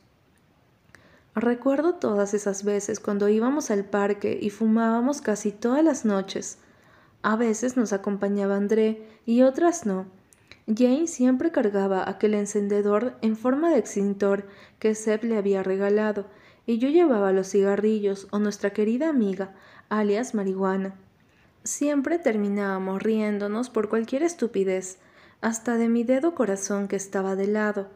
Recuerdo 1.34 1.96
todas 1.96 2.34
esas 2.34 2.63
veces 2.63 3.00
cuando 3.00 3.29
íbamos 3.29 3.72
al 3.72 3.86
parque 3.86 4.38
y 4.41 4.50
fumábamos 4.50 5.22
casi 5.22 5.51
todas 5.51 5.84
las 5.84 6.06
noches. 6.06 6.60
A 7.22 7.36
veces 7.36 7.77
nos 7.77 7.94
acompañaba 7.94 8.56
André 8.56 9.08
y 9.25 9.41
otras 9.41 9.86
no. 9.86 10.06
Jane 10.68 11.08
siempre 11.08 11.51
cargaba 11.51 12.08
aquel 12.08 12.34
encendedor 12.36 13.15
en 13.22 13.36
forma 13.36 13.72
de 13.72 13.79
extintor 13.79 14.46
que 14.77 14.94
Seb 14.94 15.24
le 15.24 15.38
había 15.38 15.63
regalado 15.63 16.25
y 16.70 16.78
yo 16.78 16.88
llevaba 16.88 17.32
los 17.32 17.50
cigarrillos 17.50 18.28
o 18.30 18.38
nuestra 18.38 18.74
querida 18.74 19.10
amiga, 19.10 19.56
alias 19.90 20.36
marihuana. 20.36 20.94
Siempre 21.64 22.20
terminábamos 22.20 23.02
riéndonos 23.02 23.72
por 23.72 23.90
cualquier 23.90 24.22
estupidez, 24.22 25.00
hasta 25.42 25.78
de 25.78 25.90
mi 25.90 26.04
dedo 26.04 26.36
corazón 26.36 26.88
que 26.88 26.96
estaba 26.96 27.36
de 27.36 27.48
lado, 27.48 27.88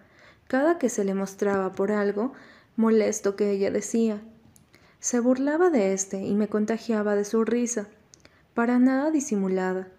cada 0.48 0.80
que 0.80 0.89
se 0.89 1.03
le 1.03 1.13
mostraba 1.13 1.74
por 1.74 1.92
algo 1.92 2.34
molesto 2.75 3.36
que 3.36 3.51
ella 3.51 3.70
decía. 3.70 4.24
Se 5.00 5.20
burlaba 5.20 5.70
de 5.70 5.94
éste 5.94 6.24
y 6.24 6.34
me 6.34 6.48
contagiaba 6.48 7.15
de 7.15 7.25
su 7.25 7.46
risa, 7.46 7.86
para 8.56 8.80
nada 8.80 9.12
disimulada. 9.12 9.89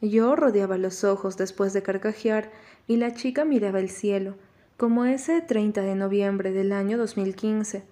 Yo 0.00 0.36
rodeaba 0.36 0.78
los 0.78 1.04
ojos 1.04 1.36
después 1.36 1.74
de 1.74 1.82
carcajear 1.82 2.50
y 2.86 2.96
la 2.96 3.12
chica 3.12 3.44
miraba 3.44 3.78
el 3.78 3.90
cielo, 3.90 4.36
como 4.78 5.04
ese 5.04 5.42
30 5.42 5.82
de 5.82 5.96
noviembre 5.96 6.52
del 6.52 6.72
año 6.72 6.96
2015, 6.96 7.91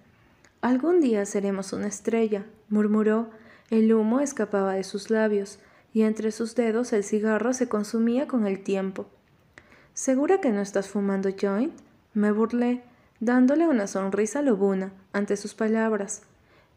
Algún 0.61 1.01
día 1.01 1.25
seremos 1.25 1.73
una 1.73 1.87
estrella, 1.87 2.45
murmuró. 2.69 3.29
El 3.71 3.91
humo 3.93 4.19
escapaba 4.19 4.73
de 4.73 4.83
sus 4.83 5.09
labios, 5.09 5.59
y 5.93 6.03
entre 6.03 6.31
sus 6.31 6.55
dedos 6.55 6.93
el 6.93 7.03
cigarro 7.03 7.53
se 7.53 7.67
consumía 7.67 8.27
con 8.27 8.45
el 8.45 8.63
tiempo. 8.63 9.07
¿Segura 9.93 10.39
que 10.39 10.51
no 10.51 10.61
estás 10.61 10.87
fumando 10.87 11.29
joint? 11.39 11.73
Me 12.13 12.31
burlé, 12.31 12.83
dándole 13.19 13.67
una 13.67 13.87
sonrisa 13.87 14.41
lobuna 14.41 14.93
ante 15.13 15.35
sus 15.35 15.53
palabras. 15.53 16.21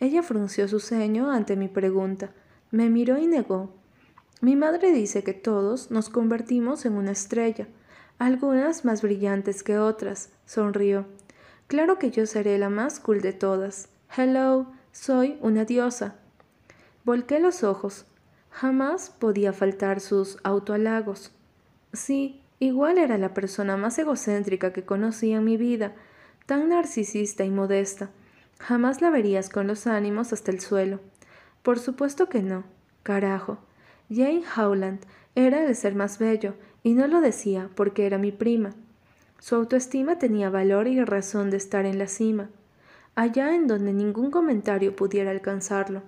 Ella 0.00 0.22
frunció 0.22 0.66
su 0.66 0.80
ceño 0.80 1.30
ante 1.30 1.56
mi 1.56 1.68
pregunta, 1.68 2.30
me 2.70 2.90
miró 2.90 3.18
y 3.18 3.26
negó. 3.26 3.70
Mi 4.40 4.56
madre 4.56 4.92
dice 4.92 5.22
que 5.22 5.32
todos 5.32 5.90
nos 5.90 6.08
convertimos 6.08 6.86
en 6.86 6.94
una 6.94 7.12
estrella, 7.12 7.68
algunas 8.18 8.84
más 8.84 9.02
brillantes 9.02 9.62
que 9.62 9.78
otras, 9.78 10.30
sonrió. 10.44 11.06
Claro 11.66 11.98
que 11.98 12.10
yo 12.10 12.26
seré 12.26 12.58
la 12.58 12.68
más 12.68 13.00
cool 13.00 13.20
de 13.20 13.32
todas. 13.32 13.88
Hello, 14.14 14.66
soy 14.92 15.38
una 15.40 15.64
diosa. 15.64 16.16
Volqué 17.04 17.40
los 17.40 17.64
ojos. 17.64 18.06
Jamás 18.50 19.10
podía 19.10 19.52
faltar 19.52 20.00
sus 20.00 20.38
autohalagos. 20.44 21.32
Sí, 21.92 22.42
igual 22.60 22.98
era 22.98 23.18
la 23.18 23.34
persona 23.34 23.76
más 23.76 23.98
egocéntrica 23.98 24.72
que 24.72 24.84
conocí 24.84 25.32
en 25.32 25.44
mi 25.44 25.56
vida, 25.56 25.94
tan 26.46 26.68
narcisista 26.68 27.44
y 27.44 27.50
modesta. 27.50 28.10
Jamás 28.60 29.00
la 29.00 29.10
verías 29.10 29.48
con 29.48 29.66
los 29.66 29.86
ánimos 29.86 30.32
hasta 30.32 30.50
el 30.50 30.60
suelo. 30.60 31.00
Por 31.62 31.78
supuesto 31.78 32.28
que 32.28 32.42
no. 32.42 32.64
Carajo. 33.02 33.58
Jane 34.10 34.42
Howland 34.56 35.00
era 35.34 35.64
el 35.64 35.74
ser 35.74 35.94
más 35.94 36.18
bello, 36.18 36.54
y 36.82 36.92
no 36.94 37.06
lo 37.06 37.20
decía 37.20 37.70
porque 37.74 38.06
era 38.06 38.18
mi 38.18 38.30
prima. 38.30 38.74
Su 39.44 39.56
autoestima 39.56 40.18
tenía 40.18 40.48
valor 40.48 40.88
y 40.88 41.04
razón 41.04 41.50
de 41.50 41.58
estar 41.58 41.84
en 41.84 41.98
la 41.98 42.06
cima, 42.06 42.48
allá 43.14 43.54
en 43.54 43.66
donde 43.66 43.92
ningún 43.92 44.30
comentario 44.30 44.96
pudiera 44.96 45.32
alcanzarlo. 45.32 46.00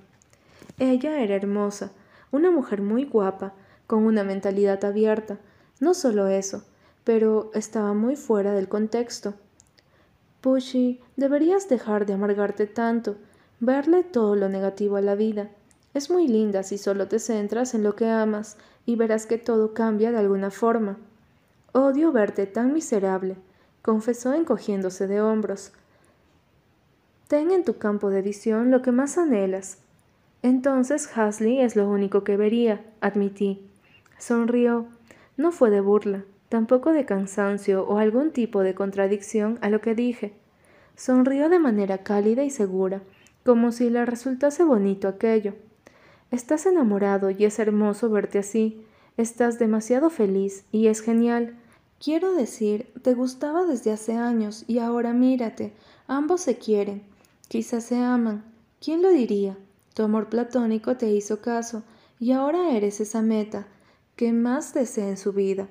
Ella 0.79 1.21
era 1.21 1.35
hermosa, 1.35 1.93
una 2.31 2.51
mujer 2.51 2.81
muy 2.81 3.05
guapa, 3.05 3.53
con 3.87 4.05
una 4.07 4.25
mentalidad 4.25 4.83
abierta. 4.87 5.37
No 5.81 5.93
solo 5.93 6.29
eso, 6.29 6.65
pero 7.05 7.51
estaba 7.53 7.93
muy 7.93 8.17
fuera 8.17 8.55
del 8.55 8.69
contexto. 8.69 9.35
Pushy, 10.41 11.03
deberías 11.17 11.69
dejar 11.69 12.07
de 12.07 12.15
amargarte 12.15 12.67
tanto, 12.67 13.17
verle 13.61 14.03
todo 14.03 14.35
lo 14.35 14.49
negativo 14.49 14.97
a 14.97 15.03
la 15.03 15.15
vida. 15.15 15.51
Es 15.93 16.09
muy 16.09 16.27
linda 16.27 16.63
si 16.63 16.79
solo 16.79 17.07
te 17.07 17.19
centras 17.19 17.75
en 17.75 17.83
lo 17.83 17.97
que 17.97 18.09
amas 18.09 18.57
y 18.87 18.97
verás 18.97 19.27
que 19.27 19.37
todo 19.37 19.75
cambia 19.75 20.11
de 20.11 20.21
alguna 20.21 20.51
forma. 20.51 20.97
Odio 21.79 22.11
verte 22.11 22.47
tan 22.47 22.73
miserable, 22.73 23.37
confesó 23.83 24.33
encogiéndose 24.33 25.07
de 25.07 25.21
hombros. 25.21 25.75
Ten 27.29 27.51
en 27.51 27.67
tu 27.67 27.77
campo 27.77 28.09
de 28.09 28.23
visión 28.23 28.71
lo 28.71 28.81
que 28.81 28.93
más 28.93 29.19
anhelas. 29.19 29.77
Entonces 30.41 31.07
Hasley 31.15 31.61
es 31.61 31.77
lo 31.77 31.87
único 31.87 32.25
que 32.25 32.39
vería, 32.39 32.83
admití. 33.03 33.69
Sonrió. 34.17 34.87
No 35.37 35.53
fue 35.53 35.69
de 35.69 35.83
burla, 35.83 36.25
tampoco 36.49 36.93
de 36.93 37.05
cansancio 37.05 37.87
o 37.87 37.99
algún 37.99 38.31
tipo 38.31 38.63
de 38.63 38.75
contradicción 38.75 39.59
a 39.61 39.69
lo 39.69 39.83
que 39.83 39.95
dije. 39.95 40.33
Sonrió 40.95 41.51
de 41.51 41.59
manera 41.59 41.99
cálida 41.99 42.43
y 42.43 42.49
segura, 42.49 43.03
como 43.45 43.71
si 43.71 43.91
le 43.91 44.07
resultase 44.07 44.65
bonito 44.65 45.09
aquello. 45.09 45.53
Estás 46.31 46.65
enamorado 46.65 47.29
y 47.29 47.45
es 47.45 47.59
hermoso 47.59 48.09
verte 48.09 48.39
así. 48.39 48.83
Estás 49.19 49.59
demasiado 49.59 50.09
feliz 50.09 50.65
y 50.73 50.87
es 50.87 51.03
genial. 51.03 51.55
Quiero 51.99 52.35
decir, 52.35 52.93
te 53.03 53.15
gustaba 53.15 53.65
desde 53.65 53.91
hace 53.91 54.17
años 54.17 54.65
y 54.67 54.79
ahora 54.79 55.13
mírate, 55.13 55.73
ambos 56.07 56.43
se 56.43 56.59
quieren, 56.59 57.03
quizás 57.49 57.85
se 57.85 57.97
aman. 57.97 58.45
¿Quién 58.81 59.01
lo 59.01 59.11
diría? 59.11 59.57
Tu 59.95 60.03
amor 60.03 60.29
platónico 60.29 60.97
te 60.97 61.11
hizo 61.11 61.41
caso 61.41 61.83
y 62.21 62.33
ahora 62.33 62.71
eres 62.71 63.01
esa 63.01 63.23
meta 63.23 63.67
que 64.15 64.33
más 64.33 64.75
desea 64.75 65.09
en 65.09 65.17
su 65.17 65.33
vida. 65.33 65.69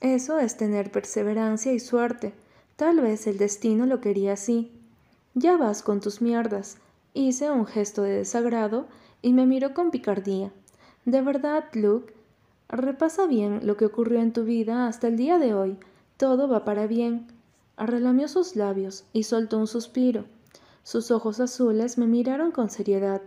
Eso 0.00 0.40
es 0.40 0.56
tener 0.56 0.90
perseverancia 0.90 1.72
y 1.72 1.78
suerte. 1.78 2.34
Tal 2.74 3.00
vez 3.00 3.28
el 3.28 3.38
destino 3.38 3.86
lo 3.86 4.00
quería 4.00 4.32
así. 4.32 4.72
Ya 5.34 5.56
vas 5.56 5.82
con 5.82 6.00
tus 6.00 6.20
mierdas. 6.20 6.78
Hice 7.14 7.50
un 7.52 7.66
gesto 7.66 8.02
de 8.02 8.16
desagrado 8.16 8.88
y 9.22 9.32
me 9.32 9.46
miró 9.46 9.74
con 9.74 9.92
picardía. 9.92 10.52
De 11.04 11.22
verdad, 11.22 11.64
Luke, 11.72 12.12
repasa 12.72 13.26
bien 13.26 13.60
lo 13.64 13.76
que 13.76 13.84
ocurrió 13.84 14.20
en 14.20 14.32
tu 14.32 14.44
vida 14.44 14.88
hasta 14.88 15.06
el 15.06 15.16
día 15.16 15.38
de 15.38 15.54
hoy. 15.54 15.76
Todo 16.16 16.48
va 16.48 16.64
para 16.64 16.86
bien. 16.86 17.26
Relamió 17.76 18.26
sus 18.26 18.56
labios 18.56 19.04
y 19.12 19.24
soltó 19.24 19.58
un 19.58 19.66
suspiro. 19.66 20.24
Sus 20.82 21.10
ojos 21.10 21.38
azules 21.38 21.98
me 21.98 22.06
miraron 22.06 22.50
con 22.50 22.70
seriedad. 22.70 23.22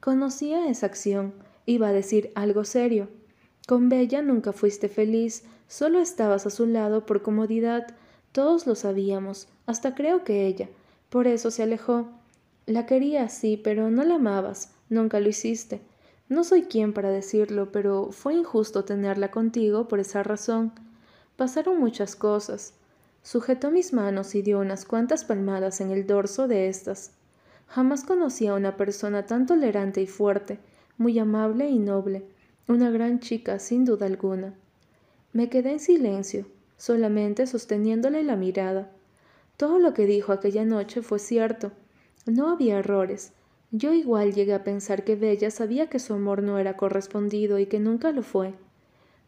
Conocía 0.00 0.68
esa 0.68 0.86
acción. 0.86 1.34
Iba 1.66 1.88
a 1.88 1.92
decir 1.92 2.30
algo 2.34 2.64
serio. 2.64 3.08
Con 3.66 3.88
Bella 3.88 4.20
nunca 4.20 4.52
fuiste 4.52 4.88
feliz, 4.88 5.44
solo 5.68 5.98
estabas 5.98 6.46
a 6.46 6.50
su 6.50 6.66
lado 6.66 7.06
por 7.06 7.22
comodidad. 7.22 7.86
Todos 8.32 8.66
lo 8.66 8.74
sabíamos, 8.74 9.48
hasta 9.66 9.94
creo 9.94 10.22
que 10.22 10.46
ella. 10.46 10.68
Por 11.08 11.26
eso 11.26 11.50
se 11.50 11.62
alejó. 11.62 12.08
La 12.66 12.84
quería 12.84 13.28
sí, 13.28 13.56
pero 13.56 13.90
no 13.90 14.04
la 14.04 14.16
amabas, 14.16 14.72
nunca 14.90 15.20
lo 15.20 15.28
hiciste. 15.30 15.80
No 16.28 16.44
soy 16.44 16.62
quien 16.62 16.92
para 16.92 17.10
decirlo, 17.10 17.70
pero 17.72 18.10
fue 18.10 18.34
injusto 18.34 18.84
tenerla 18.84 19.30
contigo 19.30 19.88
por 19.88 20.00
esa 20.00 20.22
razón. 20.22 20.72
Pasaron 21.36 21.78
muchas 21.78 22.16
cosas. 22.16 22.74
Sujetó 23.22 23.70
mis 23.70 23.92
manos 23.92 24.34
y 24.34 24.42
dio 24.42 24.60
unas 24.60 24.84
cuantas 24.84 25.24
palmadas 25.24 25.80
en 25.80 25.90
el 25.90 26.06
dorso 26.06 26.48
de 26.48 26.68
estas. 26.68 27.12
Jamás 27.68 28.04
conocí 28.04 28.46
a 28.46 28.54
una 28.54 28.76
persona 28.76 29.26
tan 29.26 29.46
tolerante 29.46 30.00
y 30.00 30.06
fuerte, 30.06 30.58
muy 30.98 31.18
amable 31.18 31.68
y 31.68 31.78
noble 31.78 32.24
una 32.66 32.90
gran 32.90 33.20
chica 33.20 33.58
sin 33.58 33.84
duda 33.84 34.06
alguna. 34.06 34.54
Me 35.34 35.50
quedé 35.50 35.72
en 35.72 35.80
silencio, 35.80 36.46
solamente 36.78 37.46
sosteniéndole 37.46 38.22
la 38.22 38.36
mirada. 38.36 38.90
Todo 39.58 39.78
lo 39.78 39.92
que 39.92 40.06
dijo 40.06 40.32
aquella 40.32 40.64
noche 40.64 41.02
fue 41.02 41.18
cierto. 41.18 41.72
No 42.24 42.48
había 42.50 42.78
errores. 42.78 43.33
Yo 43.76 43.92
igual 43.92 44.34
llegué 44.34 44.54
a 44.54 44.62
pensar 44.62 45.02
que 45.02 45.16
Bella 45.16 45.50
sabía 45.50 45.88
que 45.88 45.98
su 45.98 46.14
amor 46.14 46.44
no 46.44 46.60
era 46.60 46.76
correspondido 46.76 47.58
y 47.58 47.66
que 47.66 47.80
nunca 47.80 48.12
lo 48.12 48.22
fue. 48.22 48.54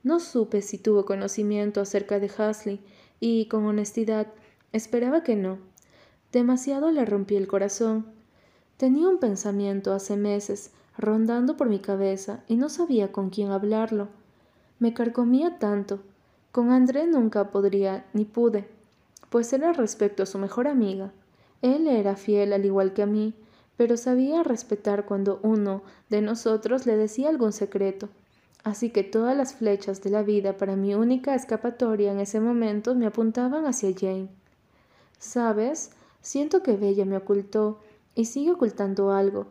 No 0.05 0.21
supe 0.21 0.63
si 0.63 0.79
tuvo 0.79 1.05
conocimiento 1.05 1.81
acerca 1.81 2.21
de 2.21 2.31
Hasley 2.39 2.79
y, 3.19 3.47
con 3.47 3.67
honestidad, 3.67 4.29
esperaba 4.73 5.25
que 5.25 5.35
no. 5.35 5.59
Demasiado 6.31 6.93
le 6.93 7.05
rompí 7.05 7.35
el 7.35 7.49
corazón. 7.49 8.07
Tenía 8.77 9.09
un 9.09 9.19
pensamiento 9.19 9.93
hace 9.93 10.17
meses 10.17 10.71
rondando 10.97 11.57
por 11.57 11.69
mi 11.69 11.81
cabeza 11.81 12.45
y 12.47 12.55
no 12.55 12.69
sabía 12.69 13.11
con 13.11 13.31
quién 13.31 13.51
hablarlo. 13.51 14.07
Me 14.79 14.95
carcomía 14.95 15.59
tanto. 15.59 15.99
Con 16.53 16.71
André 16.71 17.09
nunca 17.09 17.51
podría 17.51 18.07
ni 18.13 18.25
pude, 18.25 18.69
pues 19.29 19.53
era 19.53 19.73
respecto 19.73 20.23
a 20.23 20.27
su 20.27 20.39
mejor 20.39 20.69
amiga. 20.69 21.11
Él 21.63 21.89
era 21.89 22.15
fiel 22.15 22.53
al 22.53 22.65
igual 22.65 22.93
que 22.93 23.03
a 23.03 23.07
mí, 23.07 23.35
pero 23.77 23.97
sabía 23.97 24.43
respetar 24.43 25.05
cuando 25.05 25.41
uno 25.43 25.83
de 26.09 26.23
nosotros 26.23 26.87
le 26.87 26.97
decía 26.97 27.29
algún 27.29 27.53
secreto. 27.53 28.09
Así 28.65 28.91
que 28.91 29.05
todas 29.05 29.37
las 29.37 29.55
flechas 29.55 30.03
de 30.03 30.11
la 30.11 30.23
vida 30.23 30.57
para 30.57 30.77
mi 30.77 30.95
única 30.95 31.35
escapatoria 31.35 32.11
en 32.13 32.21
ese 32.21 32.41
momento 32.41 32.95
me 32.95 33.07
apuntaban 33.07 33.67
hacia 33.67 33.95
Jane. 33.97 34.29
¿Sabes? 35.19 35.91
Siento 36.21 36.63
que 36.63 36.77
Bella 36.77 37.05
me 37.05 37.17
ocultó 37.17 37.79
y 38.15 38.25
sigue 38.25 38.53
ocultando 38.53 39.13
algo, 39.13 39.47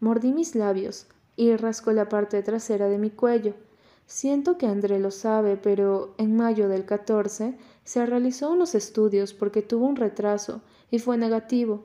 Mordí 0.00 0.32
mis 0.32 0.54
labios 0.54 1.06
y 1.36 1.54
rascó 1.56 1.92
la 1.92 2.08
parte 2.08 2.42
trasera 2.42 2.88
de 2.88 2.96
mi 2.96 3.10
cuello. 3.10 3.52
Siento 4.06 4.56
que 4.56 4.66
André 4.66 4.98
lo 4.98 5.10
sabe, 5.10 5.56
pero 5.56 6.14
en 6.16 6.36
mayo 6.36 6.68
del 6.68 6.86
14 6.86 7.54
se 7.84 8.06
realizó 8.06 8.50
unos 8.50 8.74
estudios 8.74 9.34
porque 9.34 9.60
tuvo 9.60 9.86
un 9.86 9.96
retraso 9.96 10.62
y 10.90 11.00
fue 11.00 11.18
negativo. 11.18 11.84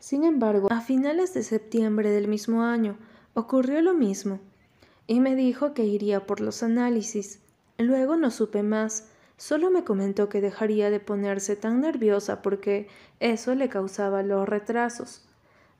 Sin 0.00 0.24
embargo, 0.24 0.68
a 0.70 0.80
finales 0.80 1.34
de 1.34 1.42
septiembre 1.42 2.10
del 2.10 2.26
mismo 2.26 2.62
año 2.62 2.96
ocurrió 3.34 3.82
lo 3.82 3.92
mismo 3.92 4.40
y 5.06 5.20
me 5.20 5.36
dijo 5.36 5.74
que 5.74 5.84
iría 5.84 6.26
por 6.26 6.40
los 6.40 6.62
análisis. 6.62 7.40
Luego 7.76 8.16
no 8.16 8.30
supe 8.30 8.62
más, 8.62 9.08
solo 9.36 9.70
me 9.70 9.84
comentó 9.84 10.30
que 10.30 10.40
dejaría 10.40 10.88
de 10.88 11.00
ponerse 11.00 11.54
tan 11.54 11.82
nerviosa 11.82 12.40
porque 12.40 12.88
eso 13.20 13.54
le 13.54 13.68
causaba 13.68 14.22
los 14.22 14.48
retrasos. 14.48 15.26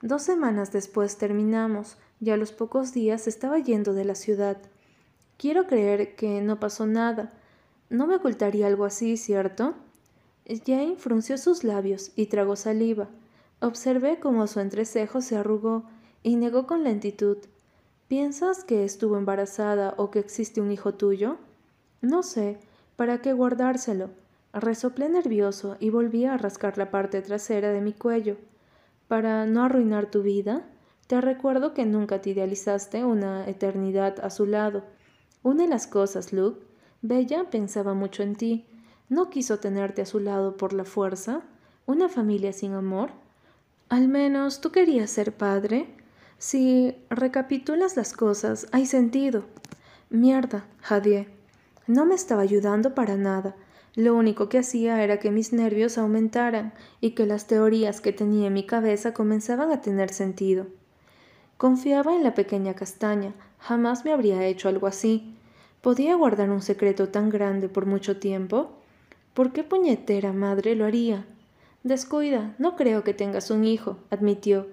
Dos 0.02 0.22
semanas 0.22 0.70
después 0.70 1.16
terminamos 1.16 1.96
y 2.20 2.28
a 2.28 2.36
los 2.36 2.52
pocos 2.52 2.92
días 2.92 3.26
estaba 3.26 3.58
yendo 3.58 3.94
de 3.94 4.04
la 4.04 4.14
ciudad. 4.14 4.58
Quiero 5.38 5.66
creer 5.66 6.14
que 6.14 6.42
no 6.42 6.60
pasó 6.60 6.86
nada. 6.86 7.32
No 7.88 8.06
me 8.06 8.16
ocultaría 8.16 8.66
algo 8.66 8.84
así, 8.84 9.16
¿cierto? 9.16 9.74
Jane 10.46 10.96
frunció 10.98 11.38
sus 11.38 11.64
labios 11.64 12.12
y 12.16 12.26
tragó 12.26 12.56
saliva. 12.56 13.08
Observé 13.60 14.18
cómo 14.20 14.46
su 14.46 14.60
entrecejo 14.60 15.20
se 15.20 15.36
arrugó 15.36 15.84
y 16.22 16.36
negó 16.36 16.66
con 16.66 16.82
lentitud. 16.82 17.36
¿Piensas 18.08 18.64
que 18.64 18.84
estuvo 18.84 19.18
embarazada 19.18 19.94
o 19.98 20.10
que 20.10 20.18
existe 20.18 20.60
un 20.60 20.72
hijo 20.72 20.94
tuyo? 20.94 21.36
No 22.00 22.22
sé. 22.22 22.58
¿Para 22.96 23.20
qué 23.20 23.32
guardárselo? 23.34 24.10
Resoplé 24.52 25.08
nervioso 25.08 25.76
y 25.78 25.90
volví 25.90 26.24
a 26.24 26.36
rascar 26.36 26.78
la 26.78 26.90
parte 26.90 27.20
trasera 27.22 27.70
de 27.70 27.80
mi 27.80 27.92
cuello. 27.92 28.36
Para 29.08 29.44
no 29.44 29.62
arruinar 29.62 30.10
tu 30.10 30.22
vida, 30.22 30.64
te 31.06 31.20
recuerdo 31.20 31.74
que 31.74 31.84
nunca 31.84 32.20
te 32.20 32.30
idealizaste 32.30 33.04
una 33.04 33.46
eternidad 33.46 34.24
a 34.24 34.30
su 34.30 34.46
lado. 34.46 34.84
Une 35.42 35.68
las 35.68 35.86
cosas, 35.86 36.32
Luke. 36.32 36.64
Bella 37.02 37.50
pensaba 37.50 37.92
mucho 37.94 38.22
en 38.22 38.36
ti. 38.36 38.66
¿No 39.08 39.28
quiso 39.30 39.58
tenerte 39.58 40.02
a 40.02 40.06
su 40.06 40.18
lado 40.18 40.56
por 40.56 40.72
la 40.72 40.84
fuerza? 40.84 41.42
¿Una 41.86 42.08
familia 42.08 42.52
sin 42.52 42.72
amor? 42.72 43.10
Al 43.90 44.06
menos 44.06 44.60
tú 44.60 44.70
querías 44.70 45.10
ser 45.10 45.32
padre. 45.32 45.88
Si 46.38 46.94
recapitulas 47.10 47.96
las 47.96 48.12
cosas, 48.12 48.68
hay 48.70 48.86
sentido. 48.86 49.46
Mierda, 50.10 50.64
Jadie. 50.80 51.26
No 51.88 52.06
me 52.06 52.14
estaba 52.14 52.42
ayudando 52.42 52.94
para 52.94 53.16
nada. 53.16 53.56
Lo 53.96 54.14
único 54.14 54.48
que 54.48 54.58
hacía 54.58 55.02
era 55.02 55.18
que 55.18 55.32
mis 55.32 55.52
nervios 55.52 55.98
aumentaran 55.98 56.72
y 57.00 57.10
que 57.10 57.26
las 57.26 57.48
teorías 57.48 58.00
que 58.00 58.12
tenía 58.12 58.46
en 58.46 58.52
mi 58.52 58.64
cabeza 58.64 59.12
comenzaban 59.12 59.72
a 59.72 59.80
tener 59.80 60.12
sentido. 60.12 60.68
Confiaba 61.56 62.14
en 62.14 62.22
la 62.22 62.34
pequeña 62.34 62.74
castaña, 62.74 63.34
jamás 63.58 64.04
me 64.04 64.12
habría 64.12 64.46
hecho 64.46 64.68
algo 64.68 64.86
así. 64.86 65.34
¿Podía 65.80 66.14
guardar 66.14 66.50
un 66.50 66.62
secreto 66.62 67.08
tan 67.08 67.28
grande 67.28 67.68
por 67.68 67.86
mucho 67.86 68.18
tiempo? 68.18 68.70
¿Por 69.34 69.52
qué 69.52 69.64
puñetera 69.64 70.32
madre 70.32 70.76
lo 70.76 70.84
haría? 70.84 71.26
Descuida, 71.82 72.54
no 72.58 72.76
creo 72.76 73.04
que 73.04 73.14
tengas 73.14 73.50
un 73.50 73.64
hijo, 73.64 73.98
admitió. 74.10 74.68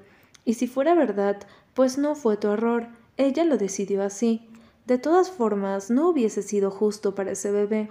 Y 0.45 0.55
si 0.55 0.67
fuera 0.67 0.93
verdad, 0.95 1.37
pues 1.73 1.97
no 1.97 2.15
fue 2.15 2.37
tu 2.37 2.49
error, 2.49 2.87
ella 3.17 3.43
lo 3.43 3.57
decidió 3.57 4.03
así. 4.03 4.49
De 4.85 4.97
todas 4.97 5.29
formas, 5.29 5.89
no 5.89 6.09
hubiese 6.09 6.41
sido 6.41 6.71
justo 6.71 7.15
para 7.15 7.31
ese 7.31 7.51
bebé 7.51 7.89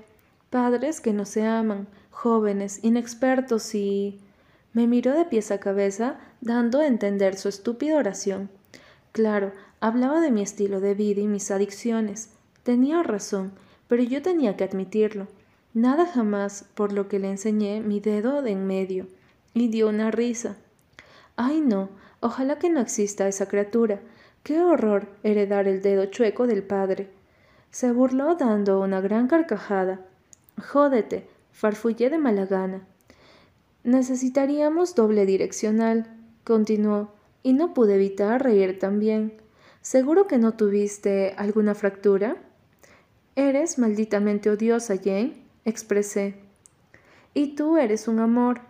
padres 0.50 1.00
que 1.00 1.12
no 1.12 1.24
se 1.24 1.44
aman, 1.44 1.88
jóvenes, 2.10 2.80
inexpertos 2.82 3.74
y... 3.74 4.20
Me 4.72 4.86
miró 4.86 5.12
de 5.12 5.24
pies 5.24 5.50
a 5.50 5.58
cabeza, 5.58 6.18
dando 6.42 6.80
a 6.80 6.86
entender 6.86 7.36
su 7.36 7.48
estúpida 7.48 7.96
oración. 7.96 8.50
Claro, 9.12 9.52
Hablaba 9.80 10.20
de 10.20 10.30
mi 10.30 10.40
estilo 10.40 10.80
de 10.80 10.94
vida 10.94 11.20
y 11.20 11.26
mis 11.26 11.50
adicciones. 11.50 12.30
Tenía 12.62 13.02
razón, 13.02 13.52
pero 13.88 14.02
yo 14.02 14.22
tenía 14.22 14.56
que 14.56 14.64
admitirlo. 14.64 15.28
Nada 15.76 16.06
jamás, 16.06 16.64
por 16.72 16.94
lo 16.94 17.06
que 17.06 17.18
le 17.18 17.28
enseñé 17.28 17.82
mi 17.82 18.00
dedo 18.00 18.40
de 18.40 18.52
en 18.52 18.66
medio, 18.66 19.08
y 19.52 19.68
dio 19.68 19.90
una 19.90 20.10
risa. 20.10 20.56
Ay, 21.36 21.60
no, 21.60 21.90
ojalá 22.20 22.58
que 22.58 22.70
no 22.70 22.80
exista 22.80 23.28
esa 23.28 23.46
criatura. 23.46 24.00
Qué 24.42 24.58
horror 24.62 25.06
heredar 25.22 25.68
el 25.68 25.82
dedo 25.82 26.06
chueco 26.06 26.46
del 26.46 26.62
padre. 26.62 27.10
Se 27.70 27.92
burló 27.92 28.36
dando 28.36 28.80
una 28.80 29.02
gran 29.02 29.28
carcajada. 29.28 30.00
Jódete, 30.66 31.28
farfullé 31.52 32.08
de 32.08 32.16
mala 32.16 32.46
gana. 32.46 32.80
Necesitaríamos 33.84 34.94
doble 34.94 35.26
direccional, 35.26 36.06
continuó, 36.42 37.12
y 37.42 37.52
no 37.52 37.74
pude 37.74 37.96
evitar 37.96 38.42
reír 38.42 38.78
también. 38.78 39.34
¿Seguro 39.82 40.26
que 40.26 40.38
no 40.38 40.54
tuviste 40.54 41.34
alguna 41.36 41.74
fractura? 41.74 42.38
Eres 43.34 43.78
malditamente 43.78 44.48
odiosa, 44.48 44.96
Jane, 44.96 45.44
expresé. 45.66 46.36
Y 47.34 47.54
tú 47.54 47.76
eres 47.76 48.08
un 48.08 48.20
amor. 48.20 48.62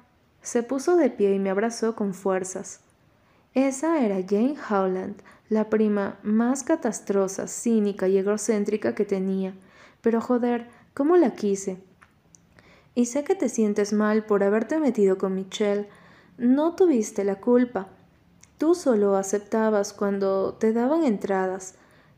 Se 0.42 0.64
puso 0.64 0.96
de 0.96 1.10
pie 1.10 1.34
y 1.34 1.38
me 1.38 1.50
abrazó 1.50 1.94
con 1.94 2.14
fuerzas. 2.14 2.80
Esa 3.54 4.04
era 4.04 4.16
Jane 4.16 4.56
Howland, 4.68 5.22
la 5.48 5.70
prima 5.70 6.18
más 6.22 6.64
catastrosa, 6.64 7.46
cínica 7.46 8.08
y 8.08 8.18
egocéntrica 8.18 8.94
que 8.94 9.04
tenía. 9.04 9.54
Pero 10.00 10.20
joder, 10.20 10.68
¿cómo 10.94 11.16
la 11.16 11.34
quise? 11.34 11.78
Y 12.94 13.06
sé 13.06 13.24
que 13.24 13.34
te 13.34 13.48
sientes 13.48 13.92
mal 13.92 14.24
por 14.24 14.42
haberte 14.42 14.78
metido 14.78 15.18
con 15.18 15.34
Michelle. 15.34 15.88
No 16.38 16.74
tuviste 16.74 17.24
la 17.24 17.36
culpa. 17.36 17.88
Tú 18.58 18.74
solo 18.74 19.16
aceptabas 19.16 19.92
cuando 19.92 20.54
te 20.54 20.72
daban 20.72 21.04
entradas. 21.04 21.74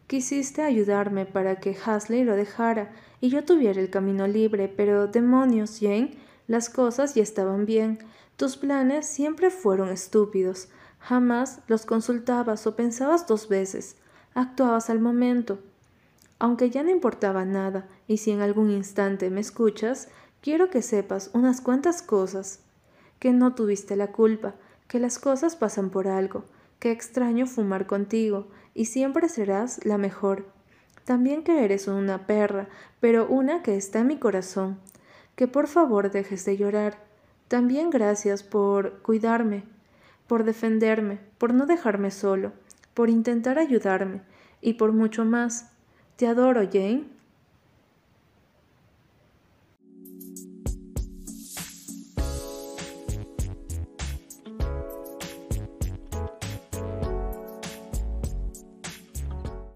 Quisiste 0.09 0.62
ayudarme 0.62 1.27
para 1.27 1.61
que 1.61 1.77
Hasley 1.85 2.25
lo 2.25 2.35
dejara 2.35 2.90
y 3.21 3.29
yo 3.29 3.44
tuviera 3.44 3.79
el 3.79 3.90
camino 3.90 4.27
libre, 4.27 4.66
pero 4.66 5.07
demonios, 5.07 5.81
Jane, 5.81 6.16
las 6.47 6.71
cosas 6.71 7.14
ya 7.14 7.23
estaban 7.23 7.66
bien. 7.66 7.99
Tus 8.38 8.57
planes 8.57 9.07
siempre 9.07 9.51
fueron 9.51 9.90
estúpidos. 9.90 10.71
Jamás 10.99 11.61
los 11.66 11.85
consultabas 11.85 12.66
o 12.66 12.75
pensabas 12.75 13.27
dos 13.27 13.51
veces. 13.51 13.97
Actuabas 14.33 14.88
al 14.88 14.99
momento. 14.99 15.59
Aunque 16.38 16.71
ya 16.71 16.83
no 16.83 16.90
importaba 16.90 17.44
nada, 17.44 17.87
y 18.07 18.16
si 18.16 18.31
en 18.31 18.40
algún 18.40 18.71
instante 18.71 19.29
me 19.29 19.40
escuchas, 19.40 20.09
quiero 20.40 20.71
que 20.71 20.81
sepas 20.81 21.31
unas 21.35 21.61
cuantas 21.61 22.01
cosas. 22.01 22.61
Que 23.18 23.35
no 23.35 23.55
tuviste 23.55 23.94
la 23.94 24.07
culpa, 24.07 24.55
que 24.87 25.01
las 25.01 25.18
cosas 25.18 25.55
pasan 25.55 25.90
por 25.90 26.09
algo, 26.09 26.44
que 26.79 26.93
extraño 26.93 27.47
fumar 27.47 27.87
contigo, 27.87 28.49
y 28.75 28.87
siempre 28.87 29.29
serás 29.29 29.85
la 29.85 29.99
mejor. 29.99 30.47
También 31.05 31.43
que 31.43 31.64
eres 31.64 31.88
una 31.88 32.27
perra, 32.27 32.69
pero 33.01 33.27
una 33.27 33.62
que 33.62 33.77
está 33.77 34.01
en 34.01 34.09
mi 34.09 34.19
corazón. 34.19 34.79
Que 35.37 35.49
por 35.49 35.67
favor 35.67 36.11
dejes 36.11 36.45
de 36.45 36.57
llorar. 36.57 36.99
También 37.49 37.91
gracias 37.91 38.43
por 38.43 38.99
cuidarme, 39.03 39.64
por 40.27 40.45
defenderme, 40.45 41.19
por 41.38 41.55
no 41.55 41.67
dejarme 41.67 42.11
solo, 42.11 42.53
por 42.95 43.09
intentar 43.09 43.59
ayudarme, 43.59 44.21
y 44.61 44.75
por 44.75 44.93
mucho 44.93 45.25
más. 45.25 45.71
Te 46.17 46.27
adoro, 46.27 46.61
Jane. 46.71 47.18